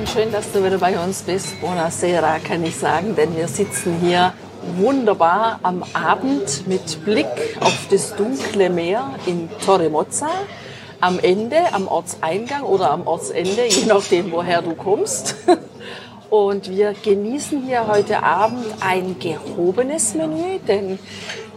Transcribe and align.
Und 0.00 0.08
schön, 0.08 0.32
dass 0.32 0.50
du 0.52 0.64
wieder 0.64 0.78
bei 0.78 0.98
uns 0.98 1.22
bist. 1.22 1.60
Buonasera 1.60 2.38
kann 2.38 2.64
ich 2.64 2.76
sagen, 2.76 3.14
denn 3.16 3.36
wir 3.36 3.48
sitzen 3.48 3.98
hier 4.00 4.32
wunderbar 4.78 5.60
am 5.62 5.84
Abend 5.92 6.66
mit 6.66 7.04
Blick 7.04 7.26
auf 7.60 7.86
das 7.90 8.16
dunkle 8.16 8.70
Meer 8.70 9.10
in 9.26 9.50
Torre 9.62 9.90
Mozza. 9.90 10.30
Am 11.00 11.18
Ende, 11.18 11.56
am 11.72 11.86
Ortseingang 11.86 12.62
oder 12.62 12.92
am 12.92 13.06
Ortsende, 13.06 13.66
je 13.68 13.84
nachdem, 13.84 14.32
woher 14.32 14.62
du 14.62 14.74
kommst. 14.74 15.34
Und 16.30 16.70
wir 16.70 16.94
genießen 16.94 17.62
hier 17.62 17.86
heute 17.86 18.22
Abend 18.22 18.64
ein 18.80 19.18
gehobenes 19.18 20.14
Menü, 20.14 20.60
denn 20.66 20.98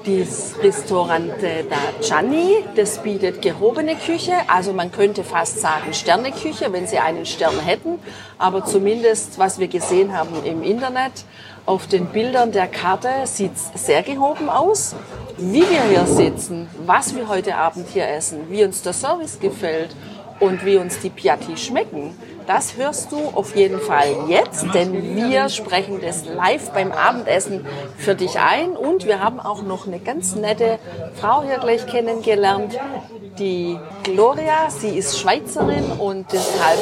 das 0.05 0.55
Restaurante 0.61 1.65
da 1.69 1.77
Gianni, 2.01 2.63
das 2.75 2.99
bietet 2.99 3.41
gehobene 3.41 3.95
Küche, 3.95 4.33
also 4.47 4.73
man 4.73 4.91
könnte 4.91 5.23
fast 5.23 5.59
sagen 5.59 5.93
Sterneküche, 5.93 6.71
wenn 6.71 6.87
sie 6.87 6.99
einen 6.99 7.25
Stern 7.25 7.59
hätten, 7.59 7.99
aber 8.37 8.65
zumindest 8.65 9.39
was 9.39 9.59
wir 9.59 9.67
gesehen 9.67 10.17
haben 10.17 10.43
im 10.43 10.63
Internet, 10.63 11.25
auf 11.65 11.87
den 11.87 12.07
Bildern 12.07 12.51
der 12.51 12.67
Karte 12.67 13.09
sieht 13.23 13.51
es 13.55 13.85
sehr 13.85 14.03
gehoben 14.03 14.49
aus. 14.49 14.95
Wie 15.37 15.61
wir 15.61 15.83
hier 15.89 16.05
sitzen, 16.05 16.67
was 16.85 17.15
wir 17.15 17.29
heute 17.29 17.55
Abend 17.55 17.87
hier 17.87 18.07
essen, 18.07 18.49
wie 18.49 18.65
uns 18.65 18.81
der 18.81 18.93
Service 18.93 19.39
gefällt 19.39 19.95
und 20.41 20.65
wie 20.65 20.75
uns 20.75 20.99
die 20.99 21.09
Piatti 21.09 21.55
schmecken, 21.55 22.13
das 22.47 22.77
hörst 22.77 23.11
du 23.11 23.17
auf 23.33 23.55
jeden 23.55 23.79
Fall 23.79 24.07
jetzt, 24.27 24.65
denn 24.73 25.15
wir 25.15 25.49
sprechen 25.49 25.99
das 26.01 26.25
live 26.25 26.71
beim 26.71 26.91
Abendessen 26.91 27.65
für 27.97 28.15
dich 28.15 28.39
ein. 28.39 28.75
Und 28.75 29.05
wir 29.05 29.19
haben 29.23 29.39
auch 29.39 29.61
noch 29.61 29.87
eine 29.87 29.99
ganz 29.99 30.35
nette 30.35 30.79
Frau 31.15 31.43
hier 31.43 31.57
gleich 31.57 31.85
kennengelernt, 31.87 32.77
die 33.39 33.77
Gloria. 34.03 34.69
Sie 34.69 34.97
ist 34.97 35.19
Schweizerin 35.19 35.91
und 35.99 36.31
deshalb 36.31 36.79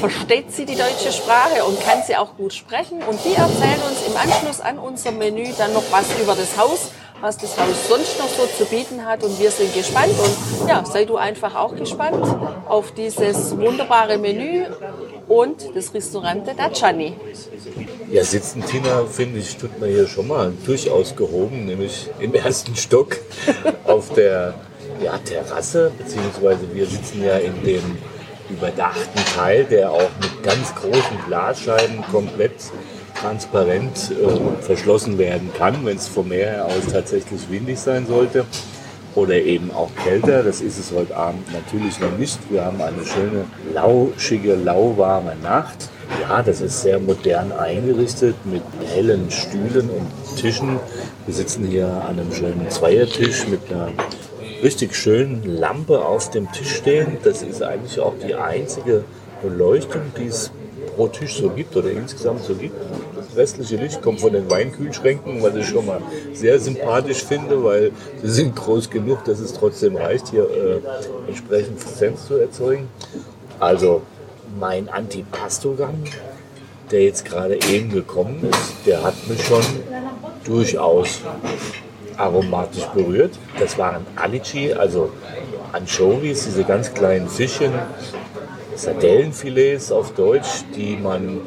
versteht 0.00 0.52
sie 0.52 0.64
die 0.64 0.76
deutsche 0.76 1.12
Sprache 1.12 1.64
und 1.64 1.80
kann 1.80 2.02
sie 2.06 2.16
auch 2.16 2.36
gut 2.36 2.54
sprechen. 2.54 3.02
Und 3.02 3.18
die 3.24 3.34
erzählt 3.34 3.82
uns 3.88 4.06
im 4.06 4.16
Anschluss 4.16 4.60
an 4.60 4.78
unser 4.78 5.12
Menü 5.12 5.48
dann 5.56 5.72
noch 5.72 5.84
was 5.90 6.06
über 6.20 6.34
das 6.34 6.56
Haus 6.56 6.92
was 7.20 7.36
das 7.36 7.58
Haus 7.58 7.88
sonst 7.88 8.18
noch 8.18 8.28
so 8.28 8.46
zu 8.46 8.64
bieten 8.64 9.04
hat. 9.04 9.22
Und 9.24 9.38
wir 9.38 9.50
sind 9.50 9.74
gespannt. 9.74 10.14
Und 10.18 10.68
ja, 10.68 10.84
sei 10.84 11.04
du 11.04 11.16
einfach 11.16 11.54
auch 11.54 11.74
gespannt 11.74 12.24
auf 12.68 12.92
dieses 12.92 13.56
wunderbare 13.56 14.18
Menü 14.18 14.64
und 15.26 15.74
das 15.74 15.92
Restaurante 15.92 16.54
da 16.56 16.68
Gianni. 16.68 17.14
Ja, 18.10 18.24
sitzen, 18.24 18.64
Tina, 18.64 19.04
finde 19.04 19.40
ich, 19.40 19.56
tut 19.56 19.78
man 19.78 19.90
hier 19.90 20.06
schon 20.06 20.28
mal 20.28 20.52
durchaus 20.64 21.14
gehoben, 21.14 21.66
nämlich 21.66 22.08
im 22.18 22.34
ersten 22.34 22.74
Stock 22.76 23.16
auf 23.84 24.12
der 24.14 24.54
ja, 25.02 25.18
Terrasse, 25.18 25.92
beziehungsweise 25.96 26.74
wir 26.74 26.86
sitzen 26.86 27.22
ja 27.24 27.36
in 27.36 27.62
dem 27.62 27.98
überdachten 28.50 29.20
Teil, 29.36 29.64
der 29.64 29.92
auch 29.92 30.10
mit 30.20 30.42
ganz 30.42 30.74
großen 30.74 31.18
Glasscheiben 31.26 32.02
komplett 32.10 32.54
transparent 33.20 34.12
äh, 34.12 34.62
verschlossen 34.62 35.18
werden 35.18 35.50
kann, 35.56 35.84
wenn 35.84 35.96
es 35.96 36.08
vom 36.08 36.28
Meer 36.28 36.66
aus 36.66 36.92
tatsächlich 36.92 37.40
windig 37.50 37.78
sein 37.78 38.06
sollte 38.06 38.44
oder 39.14 39.34
eben 39.34 39.70
auch 39.72 39.90
kälter. 40.04 40.42
Das 40.42 40.60
ist 40.60 40.78
es 40.78 40.92
heute 40.92 41.16
Abend 41.16 41.52
natürlich 41.52 41.98
noch 42.00 42.16
nicht. 42.18 42.38
Wir 42.50 42.64
haben 42.64 42.80
eine 42.80 43.04
schöne, 43.04 43.44
lauschige, 43.74 44.54
lauwarme 44.54 45.34
Nacht. 45.42 45.90
Ja, 46.22 46.42
das 46.42 46.60
ist 46.60 46.82
sehr 46.82 46.98
modern 46.98 47.52
eingerichtet 47.52 48.34
mit 48.44 48.62
hellen 48.86 49.30
Stühlen 49.30 49.90
und 49.90 50.36
Tischen. 50.36 50.78
Wir 51.26 51.34
sitzen 51.34 51.66
hier 51.66 51.86
an 51.86 52.18
einem 52.18 52.32
schönen 52.32 52.70
Zweiertisch 52.70 53.46
mit 53.48 53.60
einer 53.70 53.90
richtig 54.62 54.94
schönen 54.94 55.42
Lampe 55.44 56.04
auf 56.04 56.30
dem 56.30 56.50
Tisch 56.52 56.76
stehen. 56.76 57.18
Das 57.24 57.42
ist 57.42 57.62
eigentlich 57.62 58.00
auch 58.00 58.14
die 58.26 58.34
einzige 58.34 59.04
Beleuchtung, 59.42 60.02
die 60.16 60.26
es 60.26 60.50
pro 60.96 61.08
Tisch 61.08 61.36
so 61.36 61.50
gibt 61.50 61.76
oder 61.76 61.90
insgesamt 61.90 62.42
so 62.42 62.54
gibt. 62.54 62.74
Restliche 63.38 63.76
Licht 63.76 64.02
kommt 64.02 64.20
von 64.20 64.32
den 64.32 64.50
Weinkühlschränken, 64.50 65.40
was 65.42 65.54
ich 65.54 65.66
schon 65.66 65.86
mal 65.86 66.02
sehr 66.32 66.58
sympathisch 66.58 67.22
finde, 67.24 67.62
weil 67.62 67.92
sie 68.20 68.30
sind 68.30 68.56
groß 68.56 68.90
genug, 68.90 69.24
dass 69.24 69.38
es 69.38 69.52
trotzdem 69.54 69.96
reicht, 69.96 70.28
hier 70.28 70.42
äh, 70.42 71.28
entsprechend 71.28 71.78
Präsenz 71.78 72.26
zu 72.26 72.36
erzeugen. 72.36 72.88
Also 73.60 74.02
mein 74.58 74.88
Antipasto-Gang, 74.88 76.04
der 76.90 77.04
jetzt 77.04 77.24
gerade 77.24 77.58
eben 77.70 77.90
gekommen 77.90 78.48
ist, 78.50 78.86
der 78.86 79.04
hat 79.04 79.14
mich 79.28 79.44
schon 79.44 79.62
durchaus 80.44 81.20
aromatisch 82.16 82.86
berührt. 82.86 83.38
Das 83.60 83.78
waren 83.78 84.04
Alici, 84.16 84.72
also 84.72 85.10
Anchovies, 85.72 86.44
diese 86.44 86.64
ganz 86.64 86.92
kleinen 86.92 87.28
Fischchen, 87.28 87.72
Sardellenfilets 88.74 89.92
auf 89.92 90.12
Deutsch, 90.14 90.64
die 90.74 90.96
man 90.96 91.40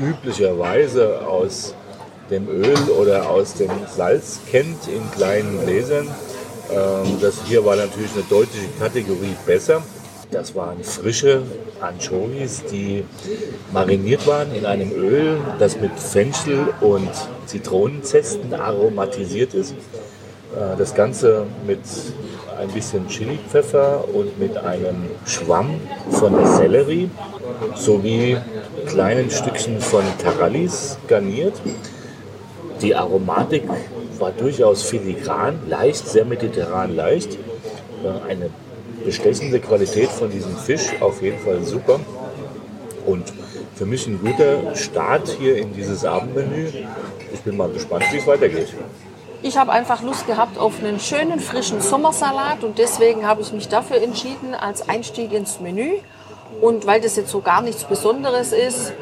üblicherweise 0.00 1.26
aus 1.26 1.74
dem 2.30 2.48
Öl 2.48 2.76
oder 2.98 3.28
aus 3.28 3.54
dem 3.54 3.70
Salz 3.94 4.40
kennt 4.50 4.86
in 4.88 5.10
kleinen 5.10 5.60
Gläsern. 5.64 6.08
Ähm, 6.70 7.18
das 7.20 7.42
hier 7.46 7.64
war 7.64 7.76
natürlich 7.76 8.12
eine 8.14 8.24
deutliche 8.24 8.68
Kategorie 8.78 9.34
besser. 9.46 9.82
Das 10.30 10.54
waren 10.54 10.84
frische 10.84 11.42
Anchovies, 11.80 12.62
die 12.70 13.02
mariniert 13.72 14.26
waren 14.26 14.54
in 14.54 14.66
einem 14.66 14.92
Öl, 14.92 15.38
das 15.58 15.80
mit 15.80 15.98
Fenchel 15.98 16.68
und 16.82 17.08
Zitronenzesten 17.46 18.52
aromatisiert 18.52 19.54
ist. 19.54 19.72
Äh, 20.54 20.76
das 20.76 20.94
Ganze 20.94 21.46
mit 21.66 21.80
ein 22.58 22.68
bisschen 22.68 23.06
Chili-Pfeffer 23.08 24.04
und 24.12 24.38
mit 24.38 24.56
einem 24.56 25.10
Schwamm 25.24 25.80
von 26.10 26.44
Sellerie 26.56 27.10
sowie 27.74 28.36
kleinen 28.86 29.30
Stückchen 29.30 29.80
von 29.80 30.02
Tarallis 30.22 30.98
garniert. 31.06 31.54
Die 32.82 32.94
Aromatik 32.94 33.64
war 34.18 34.32
durchaus 34.32 34.82
filigran, 34.82 35.60
leicht, 35.68 36.08
sehr 36.08 36.24
mediterran 36.24 36.94
leicht. 36.94 37.38
Eine 38.28 38.50
bestechende 39.04 39.60
Qualität 39.60 40.08
von 40.08 40.30
diesem 40.30 40.56
Fisch, 40.56 40.88
auf 41.00 41.22
jeden 41.22 41.38
Fall 41.38 41.62
super. 41.64 42.00
Und 43.06 43.32
für 43.74 43.86
mich 43.86 44.06
ein 44.06 44.20
guter 44.20 44.74
Start 44.74 45.28
hier 45.38 45.56
in 45.56 45.72
dieses 45.72 46.04
Abendmenü. 46.04 46.68
Ich 47.32 47.40
bin 47.40 47.56
mal 47.56 47.70
gespannt, 47.70 48.04
wie 48.12 48.18
es 48.18 48.26
weitergeht. 48.26 48.68
Ich 49.40 49.56
habe 49.56 49.70
einfach 49.70 50.02
Lust 50.02 50.26
gehabt 50.26 50.58
auf 50.58 50.80
einen 50.80 50.98
schönen 50.98 51.38
frischen 51.38 51.80
Sommersalat 51.80 52.64
und 52.64 52.78
deswegen 52.78 53.26
habe 53.26 53.40
ich 53.40 53.52
mich 53.52 53.68
dafür 53.68 54.02
entschieden 54.02 54.52
als 54.54 54.88
Einstieg 54.88 55.32
ins 55.32 55.60
Menü. 55.60 55.98
Und 56.60 56.86
weil 56.86 57.00
das 57.00 57.14
jetzt 57.14 57.30
so 57.30 57.40
gar 57.40 57.62
nichts 57.62 57.84
Besonderes 57.84 58.52
ist, 58.52 58.92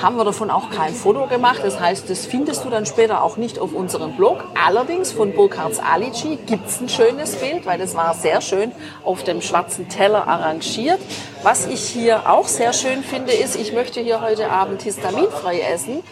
haben 0.00 0.16
wir 0.16 0.24
davon 0.24 0.50
auch 0.50 0.70
kein 0.70 0.92
Foto 0.92 1.26
gemacht. 1.26 1.60
Das 1.62 1.78
heißt, 1.78 2.10
das 2.10 2.26
findest 2.26 2.64
du 2.64 2.70
dann 2.70 2.86
später 2.86 3.22
auch 3.22 3.36
nicht 3.36 3.60
auf 3.60 3.72
unserem 3.72 4.16
Blog. 4.16 4.42
Allerdings 4.66 5.12
von 5.12 5.32
Burkhards 5.32 5.78
Alici 5.78 6.38
gibt 6.44 6.68
es 6.68 6.80
ein 6.80 6.88
schönes 6.88 7.36
Bild, 7.36 7.64
weil 7.64 7.78
das 7.78 7.94
war 7.94 8.14
sehr 8.14 8.40
schön 8.40 8.72
auf 9.04 9.22
dem 9.22 9.40
schwarzen 9.42 9.88
Teller 9.88 10.26
arrangiert. 10.26 10.98
Was 11.44 11.66
ich 11.66 11.82
hier 11.82 12.28
auch 12.28 12.48
sehr 12.48 12.72
schön 12.72 13.04
finde, 13.04 13.32
ist, 13.32 13.54
ich 13.54 13.72
möchte 13.72 14.00
hier 14.00 14.22
heute 14.22 14.50
Abend 14.50 14.82
histaminfrei 14.82 15.60
essen 15.60 16.02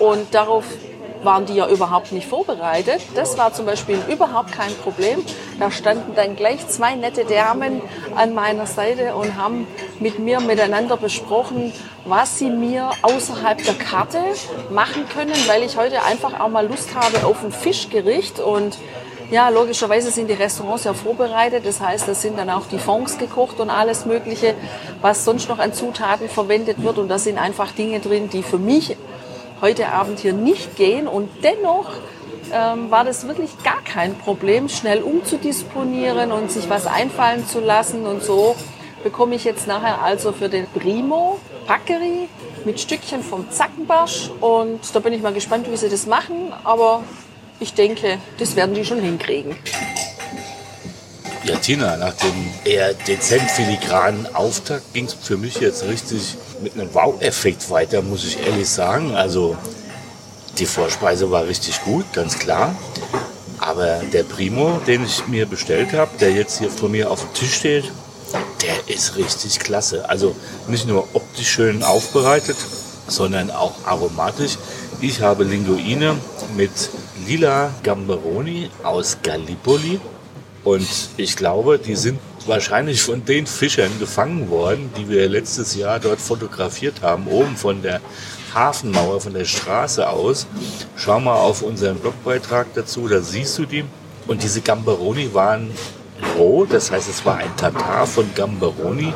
und 0.00 0.34
darauf 0.34 0.64
waren 1.26 1.44
die 1.44 1.54
ja 1.54 1.68
überhaupt 1.68 2.12
nicht 2.12 2.26
vorbereitet. 2.26 3.02
Das 3.14 3.36
war 3.36 3.52
zum 3.52 3.66
Beispiel 3.66 3.98
überhaupt 4.08 4.52
kein 4.52 4.74
Problem. 4.76 5.22
Da 5.58 5.70
standen 5.70 6.14
dann 6.14 6.36
gleich 6.36 6.66
zwei 6.68 6.94
nette 6.94 7.26
Damen 7.26 7.82
an 8.14 8.32
meiner 8.32 8.64
Seite 8.66 9.14
und 9.14 9.36
haben 9.36 9.66
mit 10.00 10.18
mir 10.18 10.40
miteinander 10.40 10.96
besprochen, 10.96 11.74
was 12.06 12.38
sie 12.38 12.48
mir 12.48 12.90
außerhalb 13.02 13.62
der 13.62 13.74
Karte 13.74 14.20
machen 14.70 15.06
können, 15.12 15.34
weil 15.46 15.62
ich 15.62 15.76
heute 15.76 16.02
einfach 16.04 16.40
auch 16.40 16.48
mal 16.48 16.66
Lust 16.66 16.94
habe 16.94 17.26
auf 17.26 17.44
ein 17.44 17.52
Fischgericht 17.52 18.40
und 18.40 18.78
ja, 19.30 19.48
logischerweise 19.48 20.12
sind 20.12 20.30
die 20.30 20.34
Restaurants 20.34 20.84
ja 20.84 20.94
vorbereitet. 20.94 21.66
Das 21.66 21.80
heißt, 21.80 22.06
da 22.06 22.14
sind 22.14 22.38
dann 22.38 22.48
auch 22.48 22.66
die 22.66 22.78
Fonds 22.78 23.18
gekocht 23.18 23.58
und 23.58 23.70
alles 23.70 24.06
Mögliche, 24.06 24.54
was 25.02 25.24
sonst 25.24 25.48
noch 25.48 25.58
an 25.58 25.72
Zutaten 25.72 26.28
verwendet 26.28 26.80
wird. 26.80 26.98
Und 26.98 27.08
da 27.08 27.18
sind 27.18 27.36
einfach 27.36 27.72
Dinge 27.72 27.98
drin, 27.98 28.30
die 28.30 28.44
für 28.44 28.58
mich 28.58 28.96
heute 29.60 29.88
Abend 29.88 30.20
hier 30.20 30.32
nicht 30.32 30.76
gehen. 30.76 31.08
Und 31.08 31.28
dennoch 31.42 31.90
ähm, 32.52 32.90
war 32.90 33.04
das 33.04 33.26
wirklich 33.26 33.50
gar 33.62 33.82
kein 33.82 34.16
Problem, 34.16 34.68
schnell 34.68 35.02
umzudisponieren 35.02 36.32
und 36.32 36.50
sich 36.50 36.68
was 36.68 36.86
einfallen 36.86 37.46
zu 37.46 37.60
lassen. 37.60 38.06
Und 38.06 38.22
so 38.22 38.56
bekomme 39.02 39.34
ich 39.34 39.44
jetzt 39.44 39.66
nachher 39.66 40.02
also 40.02 40.32
für 40.32 40.48
den 40.48 40.66
Primo 40.66 41.38
Packery 41.66 42.28
mit 42.64 42.80
Stückchen 42.80 43.22
vom 43.22 43.50
Zackenbarsch. 43.50 44.30
Und 44.40 44.80
da 44.94 45.00
bin 45.00 45.12
ich 45.12 45.22
mal 45.22 45.32
gespannt, 45.32 45.70
wie 45.70 45.76
sie 45.76 45.88
das 45.88 46.06
machen. 46.06 46.52
Aber 46.64 47.02
ich 47.60 47.74
denke, 47.74 48.18
das 48.38 48.56
werden 48.56 48.74
die 48.74 48.84
schon 48.84 49.00
hinkriegen. 49.00 49.56
Ja, 51.46 51.54
Tina, 51.54 51.96
nach 51.96 52.14
dem 52.14 52.34
eher 52.64 52.92
dezent 52.92 53.48
filigranen 53.48 54.34
Auftakt 54.34 54.92
ging 54.94 55.04
es 55.04 55.14
für 55.14 55.36
mich 55.36 55.54
jetzt 55.60 55.84
richtig 55.84 56.36
mit 56.60 56.74
einem 56.74 56.92
Wow-Effekt 56.92 57.70
weiter, 57.70 58.02
muss 58.02 58.24
ich 58.24 58.44
ehrlich 58.44 58.68
sagen. 58.68 59.14
Also 59.14 59.56
die 60.58 60.66
Vorspeise 60.66 61.30
war 61.30 61.46
richtig 61.46 61.80
gut, 61.82 62.04
ganz 62.12 62.36
klar. 62.36 62.74
Aber 63.60 64.00
der 64.12 64.24
Primo, 64.24 64.80
den 64.88 65.04
ich 65.04 65.28
mir 65.28 65.46
bestellt 65.46 65.92
habe, 65.92 66.10
der 66.18 66.32
jetzt 66.32 66.58
hier 66.58 66.68
vor 66.68 66.88
mir 66.88 67.12
auf 67.12 67.20
dem 67.20 67.32
Tisch 67.34 67.54
steht, 67.54 67.92
der 68.62 68.92
ist 68.92 69.14
richtig 69.14 69.60
klasse. 69.60 70.08
Also 70.08 70.34
nicht 70.66 70.88
nur 70.88 71.06
optisch 71.12 71.48
schön 71.48 71.84
aufbereitet, 71.84 72.56
sondern 73.06 73.52
auch 73.52 73.74
aromatisch. 73.86 74.58
Ich 75.00 75.20
habe 75.20 75.44
Linguine 75.44 76.16
mit 76.56 76.72
lila 77.24 77.70
Gamberoni 77.84 78.68
aus 78.82 79.18
Gallipoli. 79.22 80.00
Und 80.66 80.88
ich 81.16 81.36
glaube, 81.36 81.78
die 81.78 81.94
sind 81.94 82.18
wahrscheinlich 82.44 83.00
von 83.00 83.24
den 83.24 83.46
Fischern 83.46 84.00
gefangen 84.00 84.50
worden, 84.50 84.90
die 84.96 85.08
wir 85.08 85.28
letztes 85.28 85.76
Jahr 85.76 86.00
dort 86.00 86.20
fotografiert 86.20 87.02
haben, 87.02 87.28
oben 87.28 87.56
von 87.56 87.82
der 87.82 88.00
Hafenmauer, 88.52 89.20
von 89.20 89.32
der 89.32 89.44
Straße 89.44 90.08
aus. 90.08 90.48
Schau 90.96 91.20
mal 91.20 91.36
auf 91.36 91.62
unseren 91.62 92.00
Blogbeitrag 92.00 92.66
dazu, 92.74 93.06
da 93.06 93.20
siehst 93.20 93.56
du 93.58 93.64
die. 93.64 93.84
Und 94.26 94.42
diese 94.42 94.60
Gamberoni 94.60 95.32
waren 95.34 95.70
roh, 96.36 96.66
das 96.66 96.90
heißt, 96.90 97.08
es 97.08 97.24
war 97.24 97.36
ein 97.36 97.56
Tatar 97.56 98.04
von 98.04 98.28
Gamberoni 98.34 99.14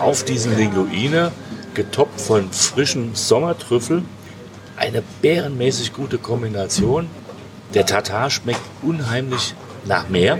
auf 0.00 0.24
diesen 0.24 0.56
Linguine, 0.56 1.32
getoppt 1.74 2.20
von 2.20 2.52
frischen 2.52 3.16
Sommertrüffel. 3.16 4.04
Eine 4.76 5.02
bärenmäßig 5.20 5.92
gute 5.94 6.18
Kombination. 6.18 7.08
Der 7.74 7.86
Tatar 7.86 8.30
schmeckt 8.30 8.62
unheimlich 8.82 9.56
nach 9.86 10.08
Meer. 10.08 10.38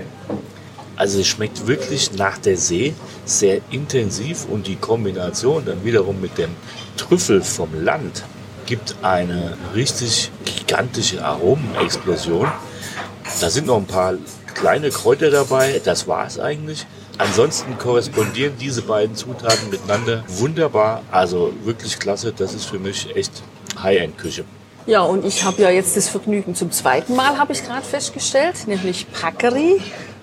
Also 0.95 1.19
es 1.19 1.27
schmeckt 1.27 1.67
wirklich 1.67 2.13
nach 2.13 2.37
der 2.37 2.57
See 2.57 2.93
sehr 3.25 3.61
intensiv 3.69 4.45
und 4.45 4.67
die 4.67 4.75
Kombination 4.75 5.63
dann 5.65 5.83
wiederum 5.85 6.19
mit 6.19 6.37
dem 6.37 6.49
Trüffel 6.97 7.41
vom 7.41 7.69
Land 7.83 8.23
gibt 8.65 8.95
eine 9.01 9.57
richtig 9.75 10.31
gigantische 10.43 11.23
Aromenexplosion. 11.23 12.51
Da 13.39 13.49
sind 13.49 13.67
noch 13.67 13.77
ein 13.77 13.85
paar 13.85 14.15
kleine 14.53 14.89
Kräuter 14.89 15.29
dabei, 15.29 15.81
das 15.83 16.07
war 16.07 16.25
es 16.25 16.39
eigentlich. 16.39 16.85
Ansonsten 17.17 17.77
korrespondieren 17.77 18.53
diese 18.59 18.81
beiden 18.81 19.15
Zutaten 19.15 19.69
miteinander 19.69 20.23
wunderbar. 20.27 21.01
Also 21.11 21.53
wirklich 21.63 21.97
klasse, 21.97 22.33
das 22.33 22.53
ist 22.53 22.65
für 22.65 22.79
mich 22.79 23.15
echt 23.15 23.43
High-End-Küche. 23.81 24.45
Ja, 24.87 25.01
und 25.01 25.25
ich 25.25 25.43
habe 25.43 25.61
ja 25.61 25.69
jetzt 25.69 25.97
das 25.97 26.07
Vergnügen 26.07 26.55
zum 26.55 26.71
zweiten 26.71 27.13
Mal, 27.13 27.37
habe 27.37 27.51
ich 27.51 27.61
gerade 27.61 27.85
festgestellt, 27.85 28.67
nämlich 28.67 29.05
Packeri 29.11 29.81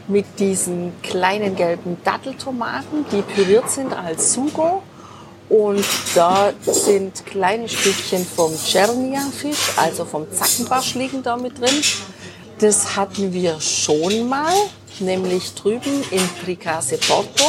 mit 0.08 0.24
diesen 0.38 0.94
kleinen 1.02 1.54
gelben 1.54 1.98
Datteltomaten, 2.02 3.04
die 3.12 3.20
püriert 3.20 3.68
sind 3.68 3.92
als 3.92 4.32
Sugo. 4.32 4.82
Und 5.50 5.84
da 6.14 6.54
sind 6.62 7.26
kleine 7.26 7.68
Stückchen 7.68 8.24
vom 8.24 8.52
Czernia-Fisch, 8.56 9.72
also 9.76 10.06
vom 10.06 10.26
Zackenbarsch 10.32 10.94
liegen 10.94 11.22
da 11.22 11.36
mit 11.36 11.60
drin. 11.60 11.82
Das 12.58 12.96
hatten 12.96 13.34
wir 13.34 13.60
schon 13.60 14.26
mal, 14.30 14.54
nämlich 14.98 15.52
drüben 15.52 16.02
in 16.10 16.22
Tricase 16.42 16.96
Porto. 16.96 17.44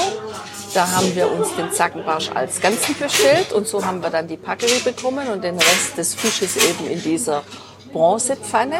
Da 0.76 0.92
haben 0.92 1.16
wir 1.16 1.32
uns 1.32 1.56
den 1.56 1.72
Zackenbarsch 1.72 2.32
als 2.32 2.60
Ganzen 2.60 2.96
bestellt 3.00 3.54
und 3.54 3.66
so 3.66 3.86
haben 3.86 4.04
wir 4.04 4.10
dann 4.10 4.28
die 4.28 4.36
Packeri 4.36 4.82
bekommen 4.84 5.30
und 5.30 5.42
den 5.42 5.56
Rest 5.56 5.98
des 5.98 6.14
Fisches 6.14 6.58
eben 6.58 6.92
in 6.92 7.02
dieser 7.02 7.44
Bronzepfanne. 7.94 8.80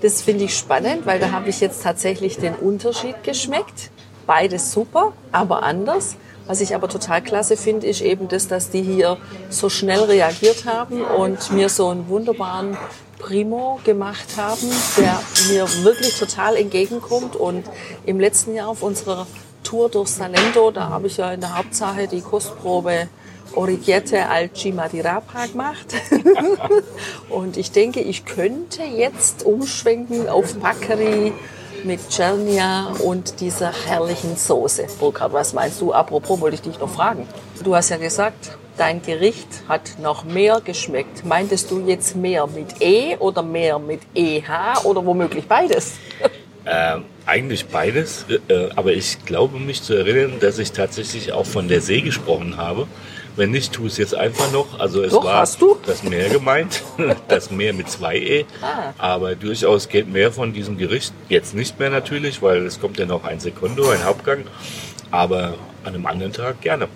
Das 0.00 0.22
finde 0.22 0.44
ich 0.44 0.56
spannend, 0.56 1.04
weil 1.04 1.20
da 1.20 1.30
habe 1.30 1.50
ich 1.50 1.60
jetzt 1.60 1.82
tatsächlich 1.82 2.38
den 2.38 2.54
Unterschied 2.54 3.22
geschmeckt. 3.22 3.90
Beides 4.26 4.72
super, 4.72 5.12
aber 5.30 5.62
anders. 5.62 6.16
Was 6.46 6.62
ich 6.62 6.74
aber 6.74 6.88
total 6.88 7.20
klasse 7.20 7.58
finde, 7.58 7.86
ist 7.86 8.00
eben 8.00 8.28
das, 8.28 8.48
dass 8.48 8.70
die 8.70 8.80
hier 8.80 9.18
so 9.50 9.68
schnell 9.68 10.04
reagiert 10.04 10.64
haben 10.64 11.02
und 11.02 11.52
mir 11.52 11.68
so 11.68 11.88
einen 11.88 12.08
wunderbaren 12.08 12.78
Primo 13.18 13.78
gemacht 13.84 14.38
haben, 14.38 14.70
der 14.96 15.20
mir 15.50 15.68
wirklich 15.84 16.18
total 16.18 16.56
entgegenkommt. 16.56 17.36
Und 17.36 17.66
im 18.06 18.18
letzten 18.18 18.54
Jahr 18.54 18.68
auf 18.68 18.82
unserer 18.82 19.26
Tour 19.70 19.88
durch 19.88 20.08
Salento, 20.08 20.72
da 20.72 20.88
habe 20.88 21.06
ich 21.06 21.16
ja 21.16 21.30
in 21.30 21.40
der 21.40 21.56
Hauptsache 21.56 22.08
die 22.08 22.22
Kostprobe 22.22 23.06
Origierte 23.54 24.28
al 24.28 24.50
Cimadirapa 24.52 25.46
gemacht. 25.46 25.86
und 27.30 27.56
ich 27.56 27.70
denke, 27.70 28.00
ich 28.00 28.24
könnte 28.24 28.82
jetzt 28.82 29.44
umschwenken 29.44 30.28
auf 30.28 30.58
Packeri 30.58 31.32
mit 31.84 32.00
Czernia 32.10 32.94
und 33.04 33.40
dieser 33.40 33.72
herrlichen 33.86 34.36
Soße. 34.36 34.88
Burkhard, 34.98 35.32
was 35.32 35.52
meinst 35.52 35.80
du? 35.80 35.92
Apropos, 35.92 36.40
wollte 36.40 36.56
ich 36.56 36.62
dich 36.62 36.80
noch 36.80 36.90
fragen. 36.90 37.28
Du 37.62 37.76
hast 37.76 37.90
ja 37.90 37.96
gesagt, 37.96 38.58
dein 38.76 39.02
Gericht 39.02 39.62
hat 39.68 39.98
noch 40.02 40.24
mehr 40.24 40.60
geschmeckt. 40.60 41.24
Meintest 41.24 41.70
du 41.70 41.78
jetzt 41.78 42.16
mehr 42.16 42.48
mit 42.48 42.80
E 42.80 43.16
oder 43.18 43.42
mehr 43.42 43.78
mit 43.78 44.00
EH 44.16 44.84
oder 44.84 45.06
womöglich 45.06 45.46
beides? 45.46 45.92
Ähm, 46.72 47.04
eigentlich 47.26 47.66
beides, 47.66 48.26
äh, 48.48 48.68
aber 48.76 48.92
ich 48.92 49.24
glaube 49.24 49.58
mich 49.58 49.82
zu 49.82 49.94
erinnern, 49.94 50.34
dass 50.40 50.58
ich 50.58 50.70
tatsächlich 50.70 51.32
auch 51.32 51.46
von 51.46 51.66
der 51.66 51.80
See 51.80 52.00
gesprochen 52.00 52.56
habe. 52.56 52.86
Wenn 53.34 53.50
nicht, 53.50 53.72
tu 53.72 53.86
es 53.86 53.96
jetzt 53.96 54.14
einfach 54.14 54.52
noch. 54.52 54.78
Also 54.78 55.02
es 55.02 55.12
Doch, 55.12 55.24
war 55.24 55.38
hast 55.38 55.60
du? 55.60 55.78
das 55.86 56.02
Meer 56.02 56.28
gemeint, 56.28 56.82
das 57.28 57.50
Meer 57.50 57.72
mit 57.72 57.88
zwei 57.90 58.16
E. 58.16 58.44
Ah. 58.60 58.92
Aber 58.98 59.34
durchaus 59.34 59.88
geht 59.88 60.08
mehr 60.08 60.32
von 60.32 60.52
diesem 60.52 60.78
Gericht. 60.78 61.12
Jetzt 61.28 61.54
nicht 61.54 61.78
mehr 61.78 61.90
natürlich, 61.90 62.42
weil 62.42 62.66
es 62.66 62.80
kommt 62.80 62.98
ja 62.98 63.06
noch 63.06 63.24
ein 63.24 63.40
Sekundo, 63.40 63.88
ein 63.88 64.04
Hauptgang. 64.04 64.44
Aber 65.10 65.54
an 65.84 65.94
einem 65.94 66.06
anderen 66.06 66.32
Tag 66.32 66.60
gerne. 66.60 66.88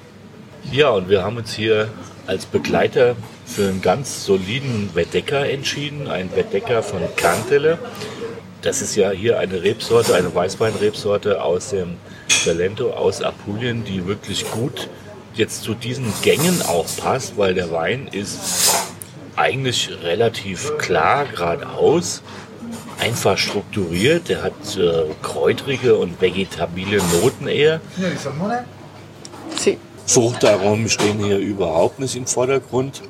Ja, 0.71 0.91
und 0.91 1.09
wir 1.09 1.25
haben 1.25 1.37
uns 1.37 1.55
hier 1.55 1.88
als 2.26 2.47
Begleiter 2.47 3.17
für 3.47 3.69
einen 3.69 3.82
ganz 3.82 4.25
soliden 4.25 4.91
Wedecker 4.94 5.49
entschieden. 5.49 6.09
Ein 6.09 6.35
Wedecker 6.35 6.82
von 6.82 7.00
Kantele. 7.17 7.79
Das 8.64 8.81
ist 8.81 8.96
ja 8.96 9.11
hier 9.11 9.38
eine 9.38 9.62
Rebsorte, 9.62 10.14
eine 10.14 10.34
Weißweinrebsorte 10.34 11.43
aus 11.43 11.69
dem 11.69 11.99
Salento, 12.28 12.93
aus 12.93 13.20
Apulien, 13.20 13.84
die 13.84 14.06
wirklich 14.06 14.50
gut 14.50 14.88
jetzt 15.34 15.64
zu 15.64 15.75
diesen 15.75 16.11
Gängen 16.22 16.62
auch 16.62 16.87
passt, 16.96 17.37
weil 17.37 17.52
der 17.52 17.70
Wein 17.70 18.08
ist 18.11 18.72
eigentlich 19.37 19.90
relativ 20.02 20.78
klar, 20.78 21.26
geradeaus, 21.26 22.22
einfach 22.99 23.37
strukturiert. 23.37 24.30
Der 24.30 24.42
hat 24.42 24.78
äh, 24.78 25.12
kräutrige 25.23 25.97
und 25.97 26.23
vegetabile 26.23 27.02
Noten 27.21 27.49
eher. 27.49 27.83
Fruchtaromen 30.06 30.88
stehen 30.88 31.23
hier 31.23 31.37
überhaupt 31.37 31.99
nicht 31.99 32.16
im 32.16 32.26
Vordergrund. 32.26 33.02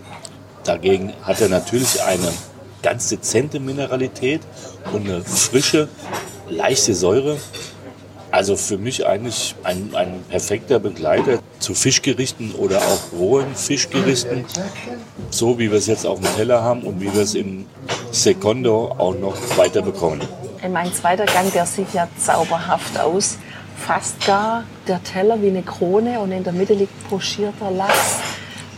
Dagegen 0.65 1.13
hat 1.23 1.41
er 1.41 1.49
natürlich 1.49 2.03
eine 2.03 2.33
ganz 2.85 3.09
dezente 3.09 3.59
Mineralität 3.59 4.43
und 4.93 5.09
eine 5.09 5.23
frische, 5.23 5.89
leichte 6.51 6.95
Säure. 6.95 7.39
Also 8.31 8.57
für 8.57 8.79
mich 8.79 9.07
eigentlich 9.07 9.55
ein, 9.63 9.95
ein 9.95 10.23
perfekter 10.29 10.79
Begleiter 10.81 11.39
zu 11.61 11.73
Fischgerichten 11.73 12.53
oder 12.53 12.79
auch 12.79 13.19
rohen 13.19 13.55
Fischgerichten. 13.55 14.45
So 15.31 15.59
wie 15.59 15.71
wir 15.71 15.79
es 15.79 15.87
jetzt 15.87 16.05
auf 16.05 16.21
dem 16.21 16.37
Teller 16.37 16.63
haben 16.63 16.83
und 16.83 17.01
wie 17.01 17.13
wir 17.15 17.23
es 17.23 17.35
im 17.35 17.65
Secondo 18.11 18.95
auch 18.99 19.15
noch 19.15 19.37
weiter 19.57 19.83
bekommen. 19.83 20.21
Mein 20.71 20.93
zweiter 20.93 21.27
Gang, 21.27 21.51
der 21.53 21.65
sieht 21.65 21.93
ja 21.95 22.09
zauberhaft 22.19 22.99
aus. 22.99 23.39
Fast 23.79 24.27
gar 24.27 24.65
der 24.89 25.03
Teller 25.03 25.41
wie 25.41 25.49
eine 25.49 25.63
Krone 25.63 26.21
und 26.21 26.33
in 26.33 26.45
der 26.45 26.53
Mitte 26.53 26.75
liegt 26.75 27.09
pochierter 27.09 27.71
Lachs. 27.71 28.19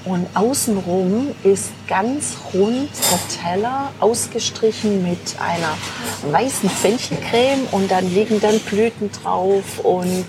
Und 0.07 0.29
außenrum 0.35 1.35
ist 1.43 1.71
ganz 1.89 2.37
rund 2.55 2.89
der 3.11 3.43
Teller 3.43 3.91
ausgestrichen 3.99 5.03
mit 5.03 5.19
einer 5.41 5.77
weißen 6.33 6.71
Fenchelcreme 6.71 7.67
und 7.73 7.91
dann 7.91 8.09
liegen 8.15 8.41
dann 8.41 8.61
Blüten 8.61 9.11
drauf 9.11 9.81
und 9.83 10.25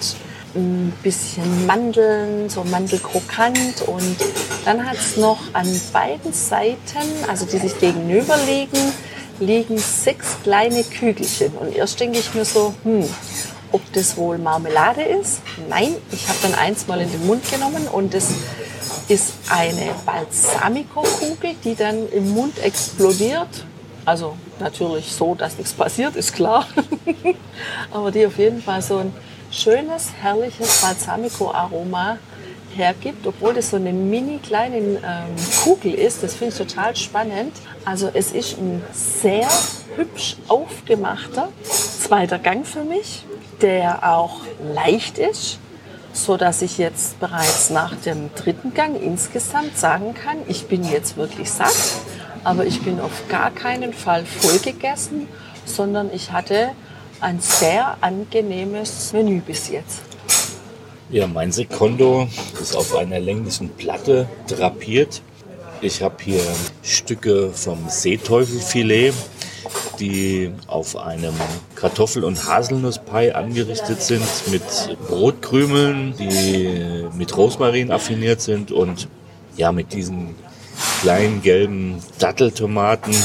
ein 0.55 0.91
bisschen 1.03 1.67
Mandeln, 1.67 2.50
so 2.50 2.63
Mandelkrokant 2.63 3.84
und 3.86 4.17
dann 4.65 4.89
hat 4.89 4.98
es 4.98 5.15
noch 5.15 5.39
an 5.53 5.67
beiden 5.93 6.34
Seiten, 6.34 7.05
also 7.29 7.46
die 7.46 7.60
sich 7.60 7.79
gegenüber 7.79 8.36
liegen, 8.48 8.93
liegen 9.39 9.77
sechs 9.77 10.38
kleine 10.41 10.84
Kügelchen. 10.84 11.51
Und 11.51 11.75
erst 11.75 12.00
denke 12.00 12.17
ich 12.17 12.34
mir 12.34 12.46
so, 12.46 12.74
hm, 12.84 13.07
ob 13.72 13.81
das 13.93 14.17
wohl 14.17 14.39
Marmelade 14.39 15.03
ist? 15.03 15.41
Nein, 15.69 15.96
ich 16.12 16.27
habe 16.27 16.39
dann 16.41 16.55
eins 16.55 16.88
mal 16.88 17.00
in 17.00 17.12
den 17.12 17.27
Mund 17.27 17.50
genommen 17.51 17.88
und 17.88 18.15
das 18.15 18.29
ist 19.08 19.34
eine 19.50 19.94
Balsamico-Kugel, 20.06 21.56
die 21.64 21.76
dann 21.76 22.10
im 22.10 22.32
Mund 22.34 22.60
explodiert. 22.60 23.66
Also 24.06 24.36
natürlich 24.60 25.12
so, 25.12 25.36
dass 25.36 25.58
nichts 25.58 25.74
passiert, 25.74 26.16
ist 26.16 26.34
klar. 26.34 26.68
Aber 27.92 28.12
die 28.12 28.26
auf 28.26 28.38
jeden 28.38 28.62
Fall 28.62 28.82
so 28.82 28.98
ein 28.98 29.14
schönes, 29.52 30.12
herrliches 30.22 30.82
Balsamico-Aroma 30.82 32.18
hergibt, 32.76 33.26
obwohl 33.26 33.54
das 33.54 33.72
so 33.72 33.78
eine 33.78 33.92
mini 33.92 34.40
kleine 34.40 34.78
ähm, 34.78 35.00
Kugel 35.64 35.94
ist. 35.94 36.24
Das 36.24 36.36
finde 36.36 36.54
ich 36.54 36.58
total 36.58 36.96
spannend. 36.96 37.54
Also 37.86 38.10
es 38.14 38.32
ist 38.32 38.58
ein 38.58 38.84
sehr 38.92 39.48
hübsch 39.96 40.36
aufgemachter 40.48 41.50
zweiter 42.08 42.40
Gang 42.40 42.66
für 42.66 42.84
mich, 42.84 43.26
der 43.62 44.16
auch 44.16 44.42
leicht 44.74 45.18
ist, 45.18 45.60
so 46.14 46.38
dass 46.38 46.62
ich 46.62 46.78
jetzt 46.78 47.20
bereits 47.20 47.70
nach 47.70 47.96
dem 47.96 48.30
dritten 48.36 48.74
Gang 48.74 49.02
insgesamt 49.02 49.78
sagen 49.78 50.14
kann, 50.14 50.38
ich 50.48 50.68
bin 50.68 50.84
jetzt 50.84 51.18
wirklich 51.18 51.52
satt, 51.52 51.76
aber 52.44 52.66
ich 52.66 52.82
bin 52.82 53.00
auf 53.00 53.28
gar 53.30 53.52
keinen 53.52 53.94
Fall 53.94 54.26
voll 54.26 54.60
gegessen, 54.60 55.28
sondern 55.66 56.10
ich 56.14 56.32
hatte 56.32 56.70
ein 57.20 57.40
sehr 57.40 57.98
angenehmes 58.02 59.14
Menü 59.14 59.42
bis 59.42 59.70
jetzt. 59.70 60.02
Ja, 61.10 61.26
mein 61.26 61.52
Sekondo 61.52 62.28
ist 62.62 62.76
auf 62.76 62.96
einer 62.96 63.20
länglichen 63.20 63.70
Platte 63.70 64.28
drapiert. 64.48 65.22
Ich 65.80 66.02
habe 66.02 66.16
hier 66.22 66.42
Stücke 66.82 67.52
vom 67.54 67.88
Seeteufelfilet, 67.88 69.14
die 70.00 70.51
auf 70.68 70.96
einem 70.96 71.34
Kartoffel- 71.75 72.24
und 72.24 72.48
Haselnusspie 72.48 73.32
angerichtet 73.32 74.01
sind 74.01 74.25
mit 74.51 74.63
Brotkrümeln, 75.08 76.13
die 76.18 77.08
mit 77.18 77.36
Rosmarin 77.36 77.92
affiniert 77.92 78.42
sind 78.42 78.72
und 78.72 79.08
ja, 79.56 79.72
mit 79.72 79.94
diesen 79.94 80.36
kleinen 81.01 81.42
gelben 81.42 82.01
Datteltomaten. 82.20 83.16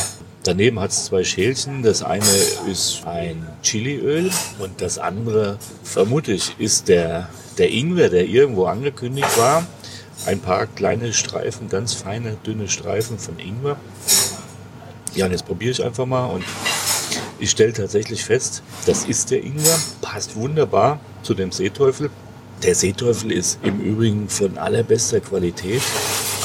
Daneben 0.44 0.80
hat 0.80 0.90
es 0.90 1.04
zwei 1.04 1.24
Schälchen. 1.24 1.82
Das 1.82 2.02
eine 2.02 2.24
ist 2.70 3.02
ein 3.06 3.46
Chiliöl 3.62 4.30
und 4.58 4.80
das 4.80 4.98
andere, 4.98 5.58
vermute 5.84 6.32
ich, 6.32 6.54
ist 6.58 6.88
der 6.88 7.28
der 7.58 7.70
Ingwer, 7.70 8.08
der 8.08 8.26
irgendwo 8.26 8.66
angekündigt 8.66 9.38
war, 9.38 9.66
ein 10.26 10.40
paar 10.40 10.66
kleine 10.66 11.12
Streifen, 11.12 11.68
ganz 11.68 11.94
feine, 11.94 12.36
dünne 12.46 12.68
Streifen 12.68 13.18
von 13.18 13.38
Ingwer. 13.38 13.76
Ja, 15.14 15.26
und 15.26 15.32
jetzt 15.32 15.46
probiere 15.46 15.72
ich 15.72 15.84
einfach 15.84 16.06
mal 16.06 16.26
und 16.26 16.44
ich 17.38 17.50
stelle 17.50 17.72
tatsächlich 17.72 18.24
fest, 18.24 18.62
das 18.86 19.04
ist 19.04 19.30
der 19.30 19.42
Ingwer, 19.42 19.78
passt 20.00 20.36
wunderbar 20.36 21.00
zu 21.22 21.34
dem 21.34 21.52
Seeteufel. 21.52 22.08
Der 22.62 22.74
Seeteufel 22.74 23.32
ist 23.32 23.58
im 23.62 23.80
Übrigen 23.80 24.28
von 24.28 24.56
allerbester 24.56 25.20
Qualität, 25.20 25.82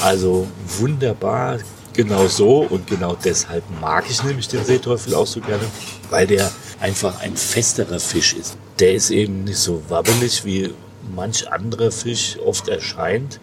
also 0.04 0.48
wunderbar, 0.80 1.60
genau 1.94 2.28
so 2.28 2.62
und 2.62 2.88
genau 2.88 3.16
deshalb 3.24 3.64
mag 3.80 4.06
ich 4.10 4.24
nämlich 4.24 4.48
den 4.48 4.66
Seeteufel 4.66 5.14
auch 5.16 5.28
so 5.28 5.40
gerne, 5.40 5.64
weil 6.10 6.28
der 6.28 6.52
einfach 6.80 7.22
ein 7.22 7.38
festerer 7.38 8.00
Fisch 8.00 8.34
ist. 8.34 8.58
Der 8.80 8.94
ist 8.94 9.10
eben 9.10 9.44
nicht 9.46 9.60
so 9.60 9.82
wabbelig 9.90 10.44
wie 10.46 10.74
manch 11.16 11.50
anderer 11.52 11.92
Fisch 11.92 12.38
oft 12.46 12.68
erscheint. 12.68 13.40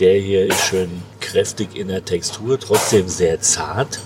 Der 0.00 0.18
hier 0.18 0.46
ist 0.46 0.64
schön 0.64 0.90
kräftig 1.20 1.76
in 1.76 1.88
der 1.88 2.04
Textur, 2.04 2.58
trotzdem 2.58 3.08
sehr 3.08 3.40
zart 3.40 4.00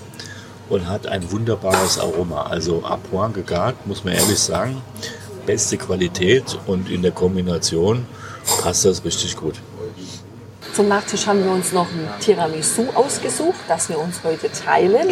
und 0.69 0.87
hat 0.87 1.07
ein 1.07 1.31
wunderbares 1.31 1.99
Aroma. 1.99 2.43
Also 2.43 2.83
à 2.83 2.97
point 2.97 3.33
gegart, 3.33 3.75
muss 3.85 4.03
man 4.03 4.13
ehrlich 4.13 4.39
sagen. 4.39 4.81
Beste 5.45 5.77
Qualität 5.77 6.57
und 6.67 6.89
in 6.89 7.01
der 7.01 7.11
Kombination 7.11 8.05
passt 8.61 8.85
das 8.85 9.03
richtig 9.03 9.35
gut. 9.35 9.55
Zum 10.73 10.87
Nachtisch 10.87 11.25
haben 11.27 11.43
wir 11.43 11.51
uns 11.51 11.73
noch 11.73 11.87
ein 11.87 12.07
Tiramisu 12.19 12.87
ausgesucht, 12.93 13.59
das 13.67 13.89
wir 13.89 13.99
uns 13.99 14.23
heute 14.23 14.51
teilen. 14.51 15.09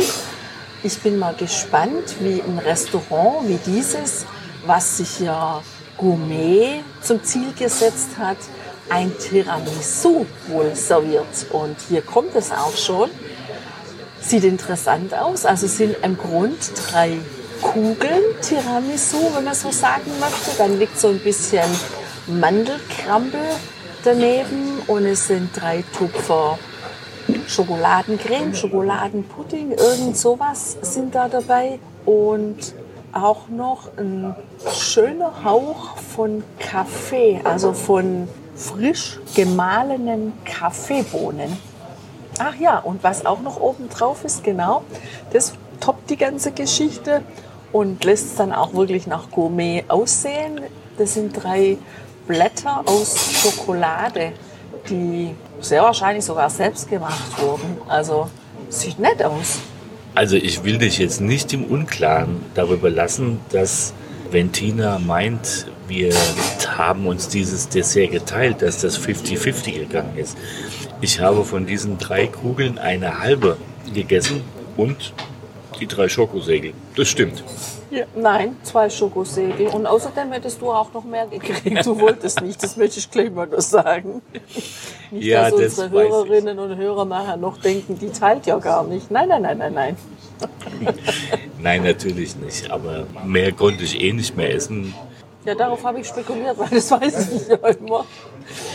Ich 0.83 0.99
bin 0.99 1.17
mal 1.17 1.33
gespannt, 1.33 2.15
wie 2.19 2.41
ein 2.41 2.59
Restaurant 2.59 3.47
wie 3.47 3.57
dieses, 3.65 4.25
was 4.65 4.97
sich 4.97 5.19
ja 5.21 5.61
Gourmet 5.97 6.83
zum 7.01 7.23
Ziel 7.23 7.51
gesetzt 7.57 8.09
hat, 8.19 8.37
ein 8.89 9.11
Tiramisu 9.17 10.25
wohl 10.47 10.75
serviert. 10.75 11.47
Und 11.51 11.75
hier 11.89 12.01
kommt 12.01 12.35
es 12.35 12.51
auch 12.51 12.77
schon. 12.77 13.09
Sieht 14.27 14.43
interessant 14.43 15.13
aus. 15.13 15.46
Also 15.46 15.67
sind 15.67 15.96
im 16.03 16.17
Grund 16.17 16.57
drei 16.75 17.17
Kugeln 17.62 18.24
Tiramisu, 18.41 19.31
wenn 19.34 19.46
man 19.46 19.55
so 19.55 19.72
sagen 19.72 20.12
möchte. 20.19 20.57
Dann 20.57 20.77
liegt 20.77 21.00
so 21.00 21.07
ein 21.07 21.19
bisschen 21.19 21.63
Mandelkrampel 22.27 23.39
daneben 24.03 24.81
und 24.88 25.05
es 25.05 25.27
sind 25.27 25.50
drei 25.55 25.81
Tupfer 25.98 26.60
Schokoladencreme, 27.48 28.53
Schokoladenpudding, 28.53 29.72
irgend 29.72 30.17
sowas 30.17 30.77
sind 30.81 31.15
da 31.15 31.29
dabei. 31.29 31.79
Und 32.05 32.74
auch 33.13 33.48
noch 33.48 33.98
ein 33.98 34.36
schöner 34.74 35.46
Hauch 35.46 35.96
von 35.98 36.43
Kaffee, 36.60 37.39
also 37.46 37.72
von 37.72 38.27
frisch 38.57 39.19
gemahlenen 39.36 40.34
Kaffeebohnen. 40.43 41.57
Ach 42.39 42.56
ja, 42.56 42.79
und 42.79 43.03
was 43.03 43.25
auch 43.25 43.41
noch 43.41 43.60
oben 43.60 43.89
drauf 43.89 44.24
ist, 44.24 44.44
genau, 44.44 44.84
das 45.32 45.53
toppt 45.79 46.10
die 46.10 46.17
ganze 46.17 46.51
Geschichte 46.51 47.22
und 47.72 48.03
lässt 48.03 48.25
es 48.25 48.36
dann 48.36 48.53
auch 48.53 48.74
wirklich 48.74 49.08
nach 49.08 49.29
Gourmet 49.32 49.84
aussehen. 49.88 50.62
Das 50.98 51.13
sind 51.13 51.34
drei 51.34 51.77
Blätter 52.27 52.84
aus 52.86 53.15
Schokolade, 53.34 54.34
die 54.89 55.36
sehr 55.62 55.84
wahrscheinlich 55.84 56.25
sogar 56.25 56.50
selbst 56.50 56.89
gemacht 56.89 57.41
wurden. 57.41 57.77
Also 57.88 58.29
sieht 58.70 59.00
nett 59.00 59.24
aus. 59.24 59.60
Also 60.15 60.36
ich 60.36 60.63
will 60.63 60.77
dich 60.77 60.98
jetzt 60.98 61.22
nicht 61.22 61.53
im 61.53 61.65
Unklaren 61.65 62.44
darüber 62.56 62.89
lassen, 62.89 63.39
dass 63.51 63.94
wenn 64.32 64.51
Tina 64.51 65.00
meint, 65.00 65.67
wir 65.88 66.13
haben 66.77 67.08
uns 67.08 67.27
dieses 67.29 67.70
Dessert 67.70 68.12
geteilt, 68.12 68.62
dass 68.62 68.82
das 68.82 69.00
50-50 69.00 69.79
gegangen 69.79 70.17
ist. 70.17 70.38
Ich 71.01 71.20
habe 71.20 71.44
von 71.44 71.65
diesen 71.65 71.98
drei 71.98 72.27
Kugeln 72.27 72.77
eine 72.77 73.20
halbe 73.20 73.58
gegessen 73.94 74.41
und 74.75 75.13
die 75.79 75.88
drei 75.88 76.10
Schokosegel. 76.10 76.74
Das 76.96 77.08
stimmt. 77.08 77.44
Ja, 77.89 78.06
nein, 78.15 78.58
zwei 78.63 78.89
Schokosegel. 78.89 79.67
Und 79.67 79.86
außerdem 79.86 80.32
hättest 80.32 80.62
du 80.62 80.72
auch 80.72 80.91
noch 80.94 81.06
mehr 81.06 81.27
gekriegt. 81.27 81.86
Du 81.86 82.00
wolltest 82.00 82.41
nicht, 82.41 82.62
das 82.62 82.75
möchte 82.75 83.00
ich 83.00 83.10
gleich 83.10 83.32
mal 83.32 83.48
nur 83.48 83.62
sagen. 83.62 84.22
Nicht, 85.10 85.25
ja, 85.25 85.50
dass 85.50 85.79
unsere 85.79 85.89
Hörerinnen 85.91 86.60
und 86.60 86.75
Hörer 86.75 87.06
nachher 87.06 87.38
noch 87.38 87.58
denken, 87.58 87.98
die 87.98 88.10
teilt 88.10 88.46
ja 88.46 88.58
gar 88.58 88.84
nicht. 88.86 89.10
Nein, 89.10 89.29
nein, 89.29 89.44
nein, 89.44 89.58
nein, 89.58 89.74
nein. 89.74 89.98
nein, 91.60 91.84
natürlich 91.84 92.36
nicht. 92.36 92.70
Aber 92.70 93.08
mehr 93.25 93.53
konnte 93.53 93.84
ich 93.84 94.01
eh 94.01 94.12
nicht 94.12 94.36
mehr 94.36 94.53
essen. 94.53 94.94
Ja, 95.47 95.55
darauf 95.55 95.81
habe 95.85 96.01
ich 96.01 96.07
spekuliert, 96.07 96.57
weil 96.57 96.67
das 96.67 96.91
weiß 96.91 97.31
ich 97.31 97.47
ja 97.47 97.55
immer. 97.55 98.05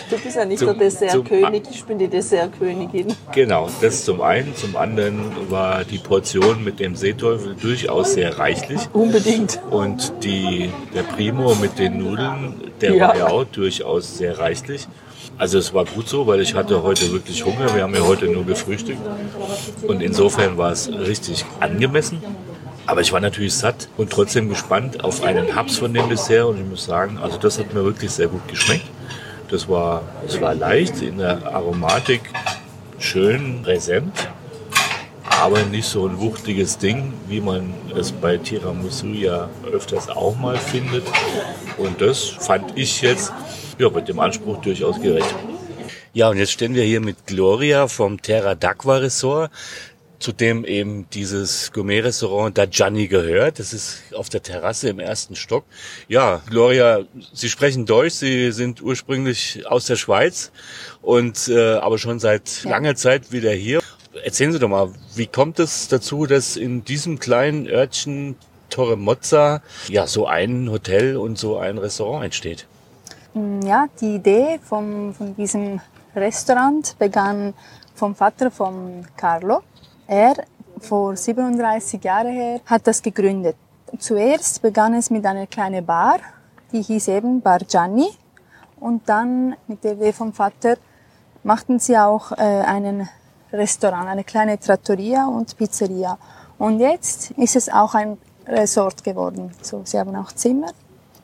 Du 0.09 0.19
bist 0.19 0.37
ja 0.37 0.45
nicht 0.47 0.59
zum, 0.59 0.69
der 0.69 0.77
Dessertkönig, 0.77 1.65
ich 1.71 1.85
bin 1.85 1.99
die 1.99 2.09
Dessertkönigin. 2.09 3.15
Genau, 3.33 3.69
das 3.83 4.07
zum 4.07 4.23
einen. 4.23 4.57
Zum 4.57 4.75
anderen 4.77 5.51
war 5.51 5.85
die 5.85 5.99
Portion 5.99 6.65
mit 6.65 6.81
dem 6.81 6.97
Seeteufel 6.97 7.57
durchaus 7.61 8.15
sehr 8.15 8.39
reichlich. 8.39 8.81
Unbedingt. 8.95 9.61
Und 9.71 10.15
die, 10.25 10.71
der 10.95 11.03
Primo 11.03 11.55
mit 11.57 11.79
den 11.79 11.99
Nudeln, 11.99 12.73
der 12.81 12.95
ja. 12.95 13.09
war 13.09 13.17
ja 13.19 13.27
auch 13.27 13.45
durchaus 13.45 14.17
sehr 14.17 14.39
reichlich. 14.39 14.89
Also 15.37 15.59
es 15.59 15.75
war 15.75 15.85
gut 15.85 16.09
so, 16.09 16.27
weil 16.27 16.41
ich 16.41 16.55
hatte 16.55 16.83
heute 16.83 17.13
wirklich 17.13 17.45
Hunger. 17.45 17.75
Wir 17.75 17.83
haben 17.83 17.95
ja 17.95 18.07
heute 18.07 18.27
nur 18.27 18.47
gefrühstückt. 18.47 19.01
Und 19.87 20.01
insofern 20.01 20.57
war 20.57 20.73
es 20.73 20.91
richtig 20.91 21.45
angemessen. 21.61 22.23
Aber 22.93 23.01
ich 23.01 23.11
war 23.11 23.21
natürlich 23.21 23.55
satt 23.55 23.89
und 23.97 24.11
trotzdem 24.11 24.51
gespannt 24.51 25.03
auf 25.03 25.23
einen 25.23 25.57
Haps 25.57 25.79
von 25.79 25.95
dem 25.95 26.11
Dessert. 26.11 26.45
Und 26.45 26.59
ich 26.61 26.67
muss 26.67 26.85
sagen, 26.85 27.17
also 27.17 27.39
das 27.39 27.59
hat 27.59 27.73
mir 27.73 27.83
wirklich 27.83 28.11
sehr 28.11 28.27
gut 28.27 28.47
geschmeckt. 28.49 28.85
Das 29.49 29.67
war, 29.67 30.03
es 30.29 30.39
war 30.43 30.55
leicht 30.55 31.01
in 31.01 31.17
der 31.17 31.55
Aromatik, 31.55 32.21
schön 32.99 33.63
präsent, 33.63 34.13
aber 35.25 35.63
nicht 35.63 35.87
so 35.87 36.07
ein 36.07 36.21
wuchtiges 36.21 36.77
Ding, 36.77 37.15
wie 37.29 37.41
man 37.41 37.73
es 37.97 38.13
bei 38.13 38.37
Tiramisu 38.37 39.07
ja 39.07 39.49
öfters 39.73 40.11
auch 40.11 40.37
mal 40.37 40.59
findet. 40.59 41.05
Und 41.79 41.99
das 41.99 42.21
fand 42.25 42.77
ich 42.77 43.01
jetzt 43.01 43.33
ja, 43.79 43.89
mit 43.89 44.07
dem 44.07 44.21
Anspruch 44.21 44.61
durchaus 44.61 45.01
gerecht. 45.01 45.35
Ja, 46.13 46.29
und 46.29 46.37
jetzt 46.37 46.53
stehen 46.53 46.75
wir 46.75 46.83
hier 46.83 47.01
mit 47.01 47.27
Gloria 47.27 47.89
vom 47.89 48.21
Terra 48.21 48.53
d'Aqua 48.53 49.01
Resort 49.01 49.51
zu 50.23 50.33
dem 50.33 50.65
eben 50.65 51.07
dieses 51.11 51.73
Gourmet-Restaurant 51.73 52.57
Da 52.57 52.67
Gianni 52.67 53.09
gehört. 53.09 53.59
Das 53.59 53.73
ist 53.73 54.03
auf 54.15 54.29
der 54.29 54.43
Terrasse 54.43 54.89
im 54.89 55.01
ersten 55.01 55.35
Stock. 55.35 55.65
Ja, 56.09 56.41
Gloria, 56.49 57.01
Sie 57.33 57.49
sprechen 57.49 57.87
Deutsch, 57.87 58.15
Sie 58.15 58.53
sind 58.53 58.81
ursprünglich 58.81 59.67
aus 59.67 59.87
der 59.87 59.97
Schweiz 59.97 60.53
und 61.03 61.49
äh, 61.49 61.75
aber 61.75 61.99
schon 61.99 62.21
seit 62.21 62.63
ja. 62.63 62.71
langer 62.71 62.95
Zeit 62.95 63.33
wieder 63.33 63.51
hier. 63.51 63.81
Erzählen 64.25 64.53
Sie 64.53 64.59
doch 64.59 64.69
mal, 64.69 64.91
wie 65.17 65.27
kommt 65.27 65.59
es 65.59 65.89
dazu, 65.89 66.27
dass 66.27 66.57
in 66.57 66.85
diesem 66.85 67.19
kleinen 67.19 67.67
Örtchen 67.67 68.37
Torre 68.71 68.97
Mozza 68.97 69.61
ja 69.89 70.07
so 70.07 70.27
ein 70.27 70.71
Hotel 70.71 71.17
und 71.17 71.37
so 71.37 71.59
ein 71.59 71.79
Restaurant 71.79 72.25
entsteht? 72.25 72.67
Ja, 73.65 73.87
die 74.01 74.17
Idee 74.17 74.61
von, 74.63 75.15
von 75.15 75.35
diesem 75.35 75.81
Restaurant 76.15 76.97
begann 76.99 77.55
vom 77.95 78.15
Vater 78.15 78.51
von 78.51 79.07
Carlo. 79.17 79.63
Er, 80.07 80.35
vor 80.81 81.17
37 81.17 82.03
Jahren 82.03 82.33
her, 82.33 82.61
hat 82.67 82.87
das 82.87 83.03
gegründet. 83.03 83.57
Zuerst 83.99 84.63
begann 84.63 84.95
es 84.95 85.11
mit 85.11 85.25
einer 85.27 85.47
kleinen 85.47 85.85
Bar, 85.85 86.19
die 86.73 86.83
hieß 86.83 87.09
eben 87.09 87.41
Bar 87.41 87.61
Gianni. 87.61 88.09
Und 88.81 89.09
dann 89.09 89.55
mit 89.69 89.85
der 89.85 89.93
Idee 89.93 90.13
vom 90.13 90.33
Vater 90.33 90.77
machten 91.45 91.79
sie 91.79 91.97
auch 91.97 92.33
äh, 92.33 92.37
einen 92.37 93.09
Restaurant, 93.53 94.09
eine 94.09 94.25
kleine 94.25 94.59
Trattoria 94.59 95.27
und 95.27 95.57
Pizzeria. 95.57 96.19
Und 96.59 96.81
jetzt 96.81 97.33
ist 97.33 97.57
es 97.57 97.69
auch 97.69 97.95
ein 97.95 98.19
Resort 98.47 99.05
geworden. 99.05 99.53
So, 99.61 99.83
sie 99.85 99.99
haben 99.99 100.17
auch 100.17 100.33
Zimmer. 100.33 100.73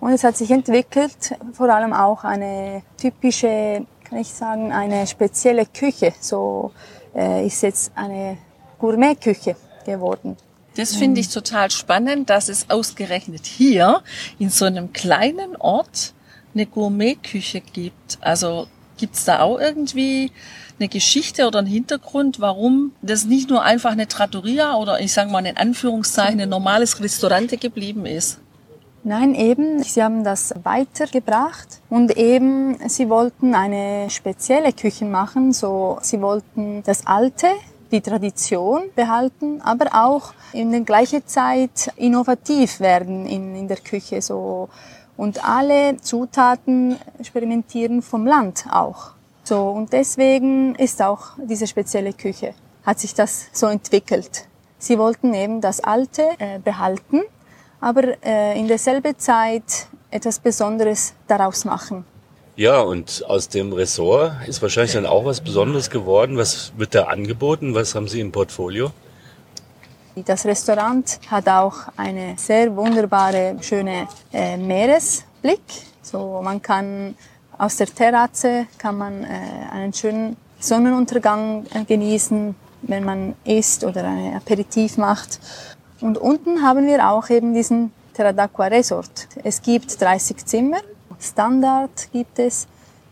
Und 0.01 0.13
es 0.13 0.23
hat 0.23 0.37
sich 0.37 0.51
entwickelt, 0.51 1.37
vor 1.53 1.69
allem 1.71 1.93
auch 1.93 2.23
eine 2.23 2.83
typische, 2.97 3.85
kann 4.05 4.19
ich 4.19 4.33
sagen, 4.33 4.73
eine 4.73 5.07
spezielle 5.07 5.67
Küche. 5.67 6.13
So 6.21 6.73
äh, 7.15 7.47
ist 7.47 7.63
jetzt 7.63 7.93
eine 7.97 8.39
Gourmetküche 8.79 9.57
geworden. 9.85 10.37
Das 10.77 10.95
finde 10.95 11.21
ich 11.21 11.29
total 11.29 11.71
spannend, 11.73 12.31
dass 12.31 12.49
es 12.49 12.71
ausgerechnet 12.71 13.47
hier 13.47 14.03
in 14.39 14.49
so 14.49 14.65
einem 14.65 14.93
kleinen 14.93 15.57
Ort 15.57 16.15
eine 16.55 16.67
Gourmetküche 16.67 17.61
gibt. 17.61 18.19
Also 18.21 18.69
gibt's 18.97 19.25
da 19.25 19.41
auch 19.41 19.59
irgendwie 19.59 20.31
eine 20.79 20.89
Geschichte 20.89 21.47
oder 21.47 21.59
einen 21.59 21.69
Hintergrund, 21.69 22.41
warum 22.41 22.93
das 23.03 23.25
nicht 23.25 23.51
nur 23.51 23.63
einfach 23.63 23.91
eine 23.91 24.07
Trattoria 24.07 24.77
oder 24.77 25.01
ich 25.01 25.13
sage 25.13 25.31
mal 25.31 25.45
in 25.45 25.57
Anführungszeichen 25.57 26.41
ein 26.41 26.49
normales 26.49 27.01
Restaurante 27.01 27.57
geblieben 27.57 28.07
ist? 28.07 28.39
Nein, 29.05 29.35
eben, 29.35 29.83
sie 29.83 30.03
haben 30.03 30.23
das 30.23 30.55
weitergebracht 30.63 31.81
und 31.89 32.17
eben, 32.17 32.77
sie 32.89 33.09
wollten 33.09 33.55
eine 33.55 34.11
spezielle 34.11 34.73
Küche 34.73 35.05
machen, 35.05 35.53
so, 35.53 35.99
sie 36.03 36.21
wollten 36.21 36.83
das 36.85 37.07
Alte, 37.07 37.47
die 37.91 38.01
Tradition 38.01 38.91
behalten, 38.95 39.61
aber 39.63 39.87
auch 39.93 40.33
in 40.53 40.71
der 40.71 40.81
gleichen 40.83 41.27
Zeit 41.27 41.93
innovativ 41.97 42.81
werden 42.81 43.27
in, 43.27 43.55
in 43.55 43.69
der 43.69 43.79
Küche, 43.79 44.21
so, 44.23 44.69
und 45.17 45.45
alle 45.45 45.97
Zutaten 45.97 46.97
experimentieren 47.19 48.03
vom 48.03 48.27
Land 48.27 48.67
auch. 48.71 49.13
So, 49.45 49.71
und 49.71 49.93
deswegen 49.93 50.75
ist 50.75 51.03
auch 51.03 51.31
diese 51.39 51.67
spezielle 51.67 52.13
Küche, 52.13 52.55
hat 52.85 53.01
sich 53.01 53.15
das 53.15 53.49
so 53.53 53.67
entwickelt. 53.67 54.47
Sie 54.79 54.99
wollten 54.99 55.35
eben 55.35 55.61
das 55.61 55.81
Alte 55.81 56.23
äh, 56.39 56.59
behalten, 56.59 57.23
aber 57.81 58.23
äh, 58.25 58.59
in 58.59 58.69
derselben 58.69 59.19
Zeit 59.19 59.89
etwas 60.11 60.39
Besonderes 60.39 61.15
daraus 61.27 61.65
machen. 61.65 62.05
Ja, 62.59 62.81
und 62.81 63.25
aus 63.29 63.49
dem 63.49 63.73
Ressort 63.73 64.33
ist 64.49 64.61
wahrscheinlich 64.61 64.95
dann 64.95 65.07
auch 65.07 65.25
was 65.25 65.41
Besonderes 65.41 65.91
geworden. 65.91 66.37
Was 66.37 66.73
wird 66.77 66.93
da 66.93 67.05
angeboten? 67.05 67.73
Was 67.77 67.95
haben 67.95 68.09
Sie 68.09 68.19
im 68.19 68.33
Portfolio? 68.33 68.91
Das 70.17 70.45
Restaurant 70.45 71.21
hat 71.31 71.49
auch 71.49 71.75
eine 71.97 72.35
sehr 72.37 72.75
wunderbare, 72.75 73.55
schöne 73.61 74.09
äh, 74.33 74.57
Meeresblick. 74.57 75.61
So, 76.03 76.41
man 76.43 76.61
kann 76.61 77.15
aus 77.57 77.77
der 77.77 77.87
Terrasse 77.87 78.67
kann 78.77 78.99
man 78.99 79.23
äh, 79.23 79.29
einen 79.71 79.93
schönen 79.93 80.37
Sonnenuntergang 80.59 81.65
äh, 81.73 81.85
genießen, 81.85 82.57
wenn 82.83 83.05
man 83.05 83.37
isst 83.45 83.85
oder 83.85 84.03
ein 84.03 84.35
Aperitif 84.35 84.97
macht. 84.97 85.39
Und 86.01 86.19
unten 86.19 86.61
haben 86.63 86.89
wir 86.89 87.09
auch 87.09 87.31
eben 87.31 87.55
diesen 87.55 87.93
Terra 88.15 88.31
d'Acqua 88.31 88.69
Resort. 88.69 89.29
Es 89.45 89.63
gibt 89.63 90.03
30 90.03 90.45
Zimmer, 90.45 90.79
Standard 91.21 92.11
gibt 92.13 92.39
es, 92.39 92.67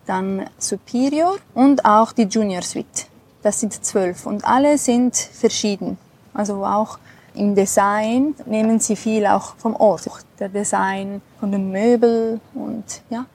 dann 0.07 0.49
Superior 0.59 1.37
und 1.55 1.85
auch 1.85 2.13
die 2.13 2.25
Junior 2.25 2.63
Suite. 2.63 3.07
Das 3.43 3.61
sind 3.61 3.85
zwölf 3.85 4.27
und 4.27 4.45
alle 4.45 4.79
sind 4.79 5.17
verschieden. 5.17 5.99
Also 6.33 6.65
auch 6.65 6.99
im 7.35 7.55
Design 7.55 8.35
nehmen 8.47 8.81
sie 8.81 8.97
viel 8.97 9.27
auch 9.27 9.57
vom 9.57 9.77
Ort. 9.77 10.09
Der 10.39 10.49
Design 10.49 11.21
von 11.39 11.53
den 11.53 11.71
Möbeln 11.71 12.41
und 12.55 13.03
ja. 13.11 13.27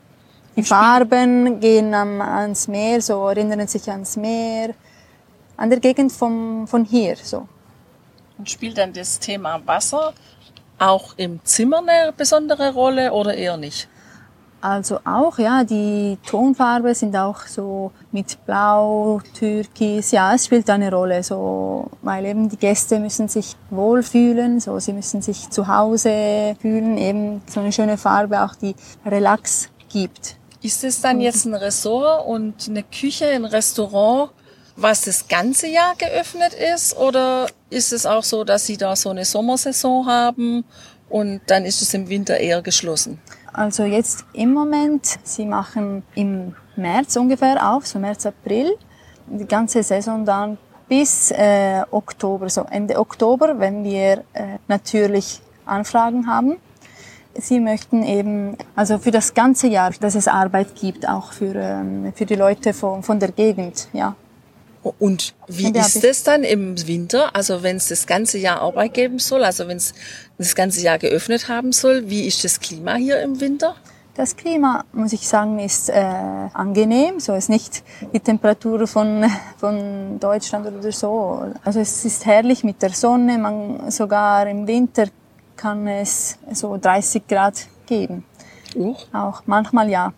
Die 0.56 0.63
Farben 0.63 1.60
gehen 1.60 1.94
ans 1.94 2.68
Meer, 2.68 3.01
so 3.01 3.25
erinnern 3.28 3.68
sich 3.68 3.90
ans 3.90 4.18
Meer, 4.18 4.74
an 5.56 5.70
der 5.70 5.80
Gegend 5.80 6.12
vom, 6.12 6.68
von 6.68 6.84
hier, 6.84 7.16
so. 7.16 7.48
Und 8.38 8.50
spielt 8.50 8.78
dann 8.78 8.92
das 8.92 9.20
Thema 9.20 9.62
Wasser 9.66 10.13
auch 10.78 11.13
im 11.16 11.40
Zimmer 11.46 11.78
eine 11.78 12.12
besondere 12.12 12.74
Rolle 12.74 13.13
oder 13.13 13.34
eher 13.36 13.55
nicht? 13.55 13.88
Also 14.62 15.00
auch, 15.06 15.40
ja, 15.40 15.64
die 15.64 16.20
Tonfarbe 16.24 16.94
sind 16.94 17.16
auch 17.16 17.48
so 17.48 17.92
mit 18.12 18.46
Blau, 18.46 19.20
Türkis, 19.34 20.12
ja, 20.12 20.36
es 20.36 20.46
spielt 20.46 20.70
eine 20.70 20.92
Rolle, 20.92 21.24
so, 21.24 21.90
weil 22.04 22.26
eben 22.28 22.48
die 22.48 22.58
Gäste 22.58 23.00
müssen 23.00 23.28
sich 23.28 23.56
wohlfühlen, 23.72 24.60
so, 24.60 24.78
sie 24.78 24.94
müssen 24.94 25.24
sich 25.24 25.50
zu 25.50 25.68
Hause 25.68 26.56
fühlen, 26.62 27.00
eben 27.00 27.42
so 27.48 27.60
eine 27.60 27.72
schöne 27.72 27.98
Farbe 27.98 28.44
auch, 28.44 28.54
die 28.54 28.76
Relax 29.04 29.70
gibt. 29.90 30.36
Ist 30.62 30.84
es 30.84 31.02
dann 31.02 31.22
jetzt 31.22 31.46
ein 31.46 31.56
Ressort 31.56 32.28
und 32.28 32.70
eine 32.70 32.84
Küche, 32.84 33.26
ein 33.30 33.46
Restaurant, 33.46 34.30
was 34.76 35.02
das 35.02 35.28
ganze 35.28 35.68
Jahr 35.68 35.96
geöffnet 35.96 36.54
ist? 36.54 36.96
Oder 36.98 37.48
ist 37.72 37.94
es 37.94 38.06
auch 38.06 38.24
so, 38.24 38.44
dass 38.44 38.68
Sie 38.68 38.78
da 38.78 38.96
so 38.96 39.10
eine 39.10 39.26
Sommersaison 39.26 40.06
haben 40.06 40.66
und 41.10 41.42
dann 41.48 41.66
ist 41.66 41.82
es 41.82 41.96
im 41.96 42.10
Winter 42.10 42.38
eher 42.38 42.62
geschlossen? 42.62 43.20
Also 43.53 43.83
jetzt 43.83 44.25
im 44.33 44.53
Moment, 44.53 45.20
Sie 45.24 45.46
machen 45.46 46.03
im 46.16 46.55
März 46.75 47.16
ungefähr 47.18 47.72
auf, 47.72 47.85
so 47.85 48.00
März, 48.00 48.25
April, 48.25 48.72
die 49.27 49.46
ganze 49.46 49.83
Saison 49.83 50.25
dann 50.25 50.57
bis 50.87 51.31
äh, 51.31 51.83
Oktober, 51.92 52.50
so 52.50 52.66
Ende 52.70 52.98
Oktober, 53.00 53.59
wenn 53.59 53.83
wir 53.83 54.24
äh, 54.33 54.57
natürlich 54.68 55.42
Anfragen 55.66 56.27
haben. 56.27 56.57
Sie 57.33 57.59
möchten 57.61 58.03
eben, 58.03 58.57
also 58.75 58.98
für 58.98 59.11
das 59.11 59.33
ganze 59.33 59.68
Jahr, 59.68 59.92
dass 60.00 60.16
es 60.16 60.27
Arbeit 60.27 60.75
gibt, 60.75 61.07
auch 61.07 61.31
für, 61.31 61.55
ähm, 61.55 62.11
für 62.14 62.25
die 62.25 62.35
Leute 62.35 62.74
von, 62.74 63.03
von 63.03 63.20
der 63.20 63.31
Gegend, 63.31 63.87
ja. 63.94 64.16
Und 64.83 65.35
wie 65.48 65.72
ja, 65.72 65.85
ist 65.85 66.03
es 66.03 66.24
dann 66.24 66.44
im 66.44 66.87
Winter? 66.87 67.35
Also 67.35 67.61
wenn 67.61 67.77
es 67.77 67.89
das 67.89 68.07
ganze 68.07 68.39
Jahr 68.39 68.61
Arbeit 68.61 68.96
geben 68.96 69.20
soll, 69.20 69.44
also 69.44 69.67
wenn 69.67 69.77
es 69.77 69.94
das 70.37 70.55
ganze 70.55 70.81
Jahr 70.81 70.98
geöffnet 70.98 71.48
haben 71.48 71.72
soll, 71.72 72.09
wie 72.09 72.25
ist 72.25 72.44
das 72.44 72.59
Klima 72.59 72.96
hier 72.96 73.22
im 73.22 73.39
Winter? 73.39 73.75
Das 74.15 74.35
Klima, 74.35 74.83
muss 74.91 75.13
ich 75.13 75.25
sagen, 75.25 75.59
ist 75.59 75.89
äh, 75.89 75.94
angenehm. 76.53 77.20
So 77.20 77.33
ist 77.33 77.50
nicht 77.50 77.83
die 78.11 78.20
Temperatur 78.20 78.85
von, 78.85 79.25
von 79.57 80.20
Deutschland 80.20 80.67
oder 80.67 80.91
so. 80.91 81.46
Also 81.63 81.79
es 81.79 82.03
ist 82.03 82.25
herrlich 82.25 82.63
mit 82.63 82.81
der 82.81 82.89
Sonne. 82.89 83.37
Man 83.37 83.89
sogar 83.89 84.48
im 84.48 84.67
Winter 84.67 85.05
kann 85.55 85.87
es 85.87 86.37
so 86.51 86.77
30 86.77 87.25
Grad 87.27 87.67
geben. 87.85 88.25
Uh. 88.75 88.96
Auch 89.13 89.44
manchmal 89.46 89.89
ja, 89.89 90.11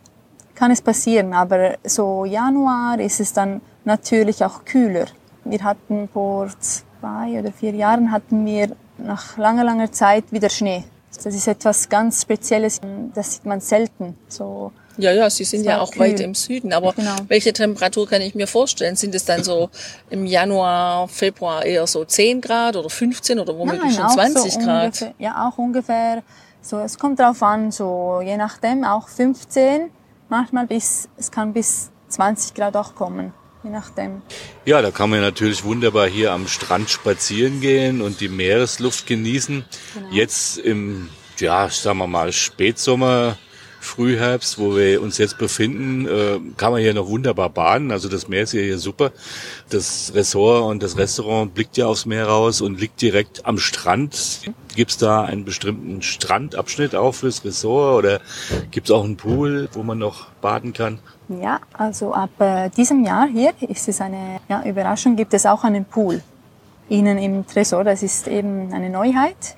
kann 0.55 0.71
es 0.71 0.81
passieren. 0.81 1.33
Aber 1.33 1.75
so 1.83 2.25
Januar 2.25 2.99
ist 2.99 3.19
es 3.19 3.31
dann 3.31 3.61
natürlich 3.85 4.43
auch 4.43 4.65
kühler. 4.65 5.07
Wir 5.45 5.63
hatten 5.63 6.07
vor 6.11 6.49
zwei 6.59 7.39
oder 7.39 7.51
vier 7.51 7.73
Jahren 7.73 8.11
hatten 8.11 8.45
wir 8.45 8.75
nach 8.97 9.37
langer, 9.37 9.63
langer 9.63 9.91
Zeit 9.91 10.25
wieder 10.31 10.49
Schnee. 10.49 10.83
Das 11.15 11.33
ist 11.33 11.47
etwas 11.47 11.89
ganz 11.89 12.21
Spezielles, 12.21 12.81
das 13.13 13.33
sieht 13.33 13.45
man 13.45 13.59
selten. 13.59 14.17
So 14.27 14.71
ja, 14.97 15.11
ja, 15.11 15.29
Sie 15.29 15.43
sind 15.43 15.63
ja 15.63 15.79
auch 15.79 15.91
kühl. 15.91 16.01
weit 16.01 16.19
im 16.19 16.35
Süden. 16.35 16.71
Aber 16.71 16.93
genau. 16.93 17.15
welche 17.27 17.51
Temperatur 17.51 18.07
kann 18.07 18.21
ich 18.21 18.35
mir 18.35 18.47
vorstellen? 18.47 18.95
Sind 18.95 19.15
es 19.15 19.25
dann 19.25 19.43
so 19.43 19.69
im 20.09 20.25
Januar, 20.25 21.07
Februar 21.07 21.65
eher 21.65 21.87
so 21.87 22.05
10 22.05 22.41
Grad 22.41 22.75
oder 22.75 22.89
15 22.89 23.39
oder 23.39 23.57
womöglich 23.57 23.95
schon 23.95 24.09
20 24.09 24.53
so 24.53 24.59
Grad? 24.59 24.85
Ungefähr, 24.85 25.13
ja, 25.17 25.47
auch 25.47 25.57
ungefähr. 25.57 26.23
So, 26.61 26.79
es 26.79 26.97
kommt 26.97 27.19
drauf 27.19 27.41
an, 27.43 27.71
so 27.71 28.21
je 28.23 28.37
nachdem 28.37 28.83
auch 28.83 29.07
15, 29.07 29.89
manchmal 30.29 30.67
bis, 30.67 31.09
es 31.17 31.31
kann 31.31 31.53
bis 31.53 31.89
20 32.09 32.53
Grad 32.53 32.77
auch 32.77 32.95
kommen 32.95 33.33
je 33.63 33.69
nachdem. 33.69 34.21
Ja, 34.65 34.81
da 34.81 34.91
kann 34.91 35.09
man 35.09 35.21
natürlich 35.21 35.63
wunderbar 35.63 36.07
hier 36.07 36.31
am 36.31 36.47
Strand 36.47 36.89
spazieren 36.89 37.61
gehen 37.61 38.01
und 38.01 38.19
die 38.19 38.29
Meeresluft 38.29 39.07
genießen. 39.07 39.65
Genau. 39.93 40.07
Jetzt 40.11 40.57
im, 40.57 41.09
ja, 41.39 41.69
sagen 41.69 41.97
wir 41.99 42.07
mal, 42.07 42.31
Spätsommer, 42.31 43.37
Frühherbst, 43.83 44.59
wo 44.59 44.77
wir 44.77 45.01
uns 45.01 45.17
jetzt 45.17 45.37
befinden, 45.37 46.07
äh, 46.07 46.39
kann 46.55 46.71
man 46.71 46.81
hier 46.81 46.93
noch 46.93 47.07
wunderbar 47.07 47.49
baden. 47.49 47.91
Also 47.91 48.07
das 48.07 48.29
Meer 48.29 48.43
ist 48.43 48.51
hier 48.51 48.77
super. 48.79 49.11
Das 49.69 50.13
Ressort 50.15 50.63
und 50.63 50.81
das 50.81 50.97
Restaurant 50.97 51.53
blickt 51.53 51.75
ja 51.75 51.87
aufs 51.87 52.05
Meer 52.05 52.27
raus 52.27 52.61
und 52.61 52.79
liegt 52.79 53.01
direkt 53.01 53.45
am 53.45 53.57
Strand. 53.57 54.41
Gibt 54.75 54.91
es 54.91 54.97
da 54.97 55.23
einen 55.23 55.43
bestimmten 55.43 56.01
Strandabschnitt 56.01 56.95
auch 56.95 57.13
fürs 57.13 57.43
Ressort 57.43 57.99
oder 57.99 58.21
gibt 58.71 58.87
es 58.87 58.91
auch 58.91 59.03
einen 59.03 59.17
Pool, 59.17 59.67
wo 59.73 59.83
man 59.83 59.97
noch 59.99 60.27
baden 60.41 60.71
kann? 60.71 60.99
Ja, 61.29 61.59
also 61.73 62.13
ab 62.13 62.29
äh, 62.39 62.69
diesem 62.69 63.03
Jahr 63.03 63.27
hier 63.27 63.53
ist 63.61 63.87
es 63.87 64.01
eine 64.01 64.39
ja, 64.49 64.63
Überraschung, 64.63 65.15
gibt 65.15 65.33
es 65.33 65.45
auch 65.45 65.63
einen 65.63 65.85
Pool 65.85 66.21
innen 66.89 67.17
im 67.17 67.47
Tresor. 67.47 67.83
Das 67.83 68.03
ist 68.03 68.27
eben 68.27 68.73
eine 68.73 68.89
Neuheit. 68.89 69.55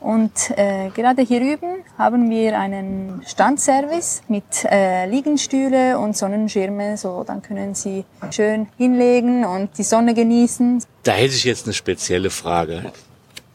Und 0.00 0.56
äh, 0.56 0.90
gerade 0.94 1.22
hier 1.22 1.40
üben 1.40 1.82
haben 1.96 2.30
wir 2.30 2.56
einen 2.58 3.22
Standservice 3.26 4.22
mit 4.28 4.64
äh, 4.64 5.06
Liegenstühle 5.06 5.98
und 5.98 6.16
Sonnenschirme, 6.16 6.96
so 6.96 7.24
dann 7.24 7.42
können 7.42 7.74
Sie 7.74 8.04
schön 8.30 8.68
hinlegen 8.76 9.44
und 9.44 9.76
die 9.76 9.82
Sonne 9.82 10.14
genießen. 10.14 10.84
Da 11.02 11.12
hätte 11.12 11.34
ich 11.34 11.42
jetzt 11.42 11.66
eine 11.66 11.74
spezielle 11.74 12.30
Frage. 12.30 12.92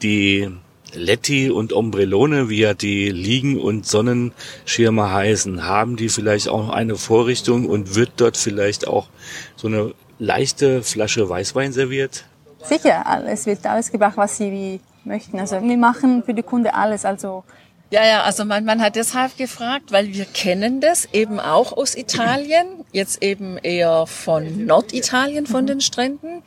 Die 0.02 0.50
Letti 0.94 1.50
und 1.50 1.72
Ombrellone, 1.72 2.48
wie 2.48 2.60
ja 2.60 2.74
die 2.74 3.10
Liegen- 3.10 3.60
und 3.60 3.86
Sonnenschirme 3.86 5.12
heißen, 5.12 5.64
haben 5.66 5.96
die 5.96 6.08
vielleicht 6.08 6.48
auch 6.48 6.68
eine 6.68 6.96
Vorrichtung 6.96 7.66
und 7.68 7.94
wird 7.94 8.12
dort 8.16 8.36
vielleicht 8.36 8.86
auch 8.86 9.08
so 9.56 9.68
eine 9.68 9.94
leichte 10.18 10.82
Flasche 10.82 11.28
Weißwein 11.28 11.72
serviert? 11.72 12.24
Sicher, 12.62 13.04
es 13.26 13.46
wird 13.46 13.66
alles 13.66 13.90
gebracht, 13.90 14.16
was 14.16 14.38
Sie 14.38 14.80
möchten. 15.04 15.38
Also 15.38 15.60
wir 15.60 15.76
machen 15.76 16.22
für 16.24 16.34
die 16.34 16.42
Kunde 16.42 16.74
alles. 16.74 17.04
Also 17.04 17.44
ja, 17.90 18.04
ja, 18.04 18.22
also 18.22 18.44
mein 18.44 18.64
Mann 18.64 18.80
hat 18.80 18.96
deshalb 18.96 19.36
gefragt, 19.36 19.92
weil 19.92 20.12
wir 20.12 20.24
kennen 20.24 20.80
das 20.80 21.08
eben 21.12 21.38
auch 21.38 21.76
aus 21.76 21.94
Italien, 21.94 22.66
jetzt 22.92 23.22
eben 23.22 23.58
eher 23.58 24.06
von 24.06 24.66
Norditalien, 24.66 25.46
von 25.46 25.66
den 25.66 25.80
Stränden 25.80 26.42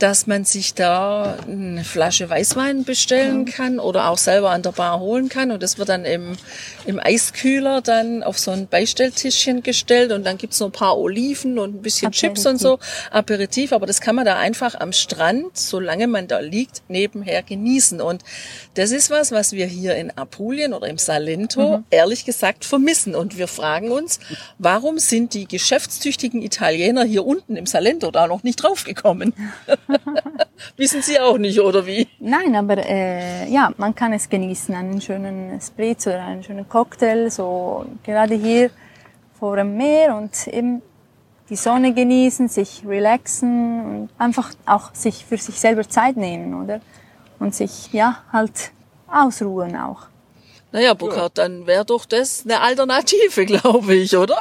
dass 0.00 0.26
man 0.26 0.46
sich 0.46 0.72
da 0.72 1.36
eine 1.46 1.84
Flasche 1.84 2.28
Weißwein 2.28 2.84
bestellen 2.84 3.44
kann 3.44 3.78
oder 3.78 4.08
auch 4.08 4.16
selber 4.16 4.50
an 4.50 4.62
der 4.62 4.72
Bar 4.72 4.98
holen 4.98 5.28
kann. 5.28 5.50
Und 5.50 5.62
das 5.62 5.76
wird 5.76 5.90
dann 5.90 6.06
im, 6.06 6.38
im 6.86 6.98
Eiskühler 6.98 7.82
dann 7.82 8.22
auf 8.22 8.38
so 8.38 8.50
ein 8.50 8.66
Beistelltischchen 8.66 9.62
gestellt 9.62 10.12
und 10.12 10.24
dann 10.24 10.38
gibt's 10.38 10.58
noch 10.58 10.68
ein 10.68 10.72
paar 10.72 10.98
Oliven 10.98 11.58
und 11.58 11.74
ein 11.76 11.82
bisschen 11.82 12.08
Aperitif. 12.08 12.32
Chips 12.32 12.46
und 12.46 12.58
so, 12.58 12.78
Aperitif. 13.10 13.74
Aber 13.74 13.84
das 13.84 14.00
kann 14.00 14.14
man 14.16 14.24
da 14.24 14.38
einfach 14.38 14.74
am 14.74 14.94
Strand, 14.94 15.58
solange 15.58 16.06
man 16.06 16.26
da 16.28 16.38
liegt, 16.40 16.80
nebenher 16.88 17.42
genießen. 17.42 18.00
Und 18.00 18.22
das 18.74 18.92
ist 18.92 19.10
was, 19.10 19.32
was 19.32 19.52
wir 19.52 19.66
hier 19.66 19.96
in 19.96 20.16
Apulien 20.16 20.72
oder 20.72 20.88
im 20.88 20.96
Salento 20.96 21.78
mhm. 21.78 21.84
ehrlich 21.90 22.24
gesagt 22.24 22.64
vermissen. 22.64 23.14
Und 23.14 23.36
wir 23.36 23.48
fragen 23.48 23.90
uns, 23.90 24.18
warum 24.56 24.98
sind 24.98 25.34
die 25.34 25.46
geschäftstüchtigen 25.46 26.40
Italiener 26.40 27.04
hier 27.04 27.26
unten 27.26 27.56
im 27.56 27.66
Salento 27.66 28.10
da 28.10 28.26
noch 28.26 28.44
nicht 28.44 28.62
draufgekommen? 28.62 29.34
Wissen 30.76 31.02
Sie 31.02 31.18
auch 31.18 31.38
nicht, 31.38 31.60
oder 31.60 31.86
wie? 31.86 32.08
Nein, 32.18 32.54
aber 32.56 32.78
äh, 32.78 33.48
ja, 33.50 33.72
man 33.76 33.94
kann 33.94 34.12
es 34.12 34.28
genießen, 34.28 34.74
einen 34.74 35.00
schönen 35.00 35.60
Spritz 35.60 36.06
oder 36.06 36.24
einen 36.24 36.42
schönen 36.42 36.68
Cocktail, 36.68 37.30
so 37.30 37.86
gerade 38.04 38.34
hier 38.34 38.70
vor 39.38 39.56
dem 39.56 39.76
Meer 39.76 40.16
und 40.16 40.46
eben 40.48 40.82
die 41.48 41.56
Sonne 41.56 41.92
genießen, 41.92 42.48
sich 42.48 42.82
relaxen 42.86 43.84
und 43.84 44.08
einfach 44.18 44.52
auch 44.66 44.94
sich 44.94 45.24
für 45.24 45.36
sich 45.36 45.58
selber 45.58 45.88
Zeit 45.88 46.16
nehmen, 46.16 46.62
oder? 46.62 46.80
Und 47.38 47.54
sich, 47.54 47.92
ja, 47.92 48.22
halt 48.32 48.70
ausruhen 49.08 49.76
auch. 49.76 50.06
Naja, 50.72 50.94
Burkhard, 50.94 51.36
dann 51.38 51.66
wäre 51.66 51.84
doch 51.84 52.04
das 52.04 52.44
eine 52.44 52.60
Alternative, 52.60 53.44
glaube 53.46 53.94
ich, 53.94 54.16
oder? 54.16 54.40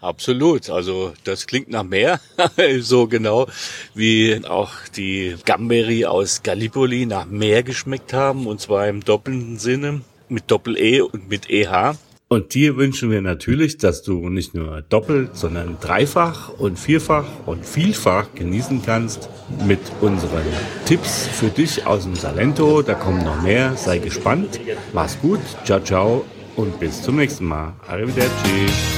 Absolut. 0.00 0.70
Also 0.70 1.12
das 1.24 1.46
klingt 1.46 1.70
nach 1.70 1.82
mehr, 1.82 2.20
so 2.80 3.06
genau 3.06 3.46
wie 3.94 4.40
auch 4.44 4.72
die 4.96 5.34
Gamberi 5.44 6.04
aus 6.06 6.42
Gallipoli 6.42 7.06
nach 7.06 7.26
mehr 7.26 7.62
geschmeckt 7.62 8.12
haben, 8.12 8.46
und 8.46 8.60
zwar 8.60 8.88
im 8.88 9.04
doppelten 9.04 9.58
Sinne 9.58 10.02
mit 10.28 10.50
Doppel-E 10.50 11.00
und 11.00 11.28
mit 11.28 11.50
EH. 11.50 11.96
Und 12.30 12.52
dir 12.52 12.76
wünschen 12.76 13.10
wir 13.10 13.22
natürlich, 13.22 13.78
dass 13.78 14.02
du 14.02 14.28
nicht 14.28 14.54
nur 14.54 14.82
doppelt, 14.82 15.34
sondern 15.34 15.78
dreifach 15.80 16.50
und 16.50 16.78
vierfach 16.78 17.24
und 17.46 17.64
vielfach 17.64 18.34
genießen 18.34 18.82
kannst 18.84 19.30
mit 19.66 19.80
unseren 20.02 20.44
Tipps 20.84 21.26
für 21.26 21.48
dich 21.48 21.86
aus 21.86 22.02
dem 22.02 22.14
Salento. 22.14 22.82
Da 22.82 22.92
kommen 22.92 23.24
noch 23.24 23.40
mehr. 23.40 23.78
Sei 23.78 23.96
gespannt. 23.96 24.60
Mach's 24.92 25.18
gut. 25.22 25.40
Ciao, 25.64 25.80
ciao 25.80 26.26
und 26.54 26.78
bis 26.78 27.02
zum 27.02 27.16
nächsten 27.16 27.46
Mal. 27.46 27.72
Arrivederci. 27.86 28.97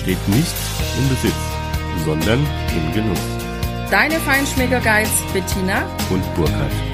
besteht 0.00 0.28
nicht 0.28 0.54
im 0.98 1.08
Besitz, 1.10 1.34
sondern 2.04 2.38
im 2.74 2.94
Genuss. 2.94 3.18
Deine 3.90 4.18
Feinschmecker 4.20 4.80
Guides 4.80 5.10
Bettina 5.34 5.82
und 6.08 6.34
Burkhard. 6.34 6.89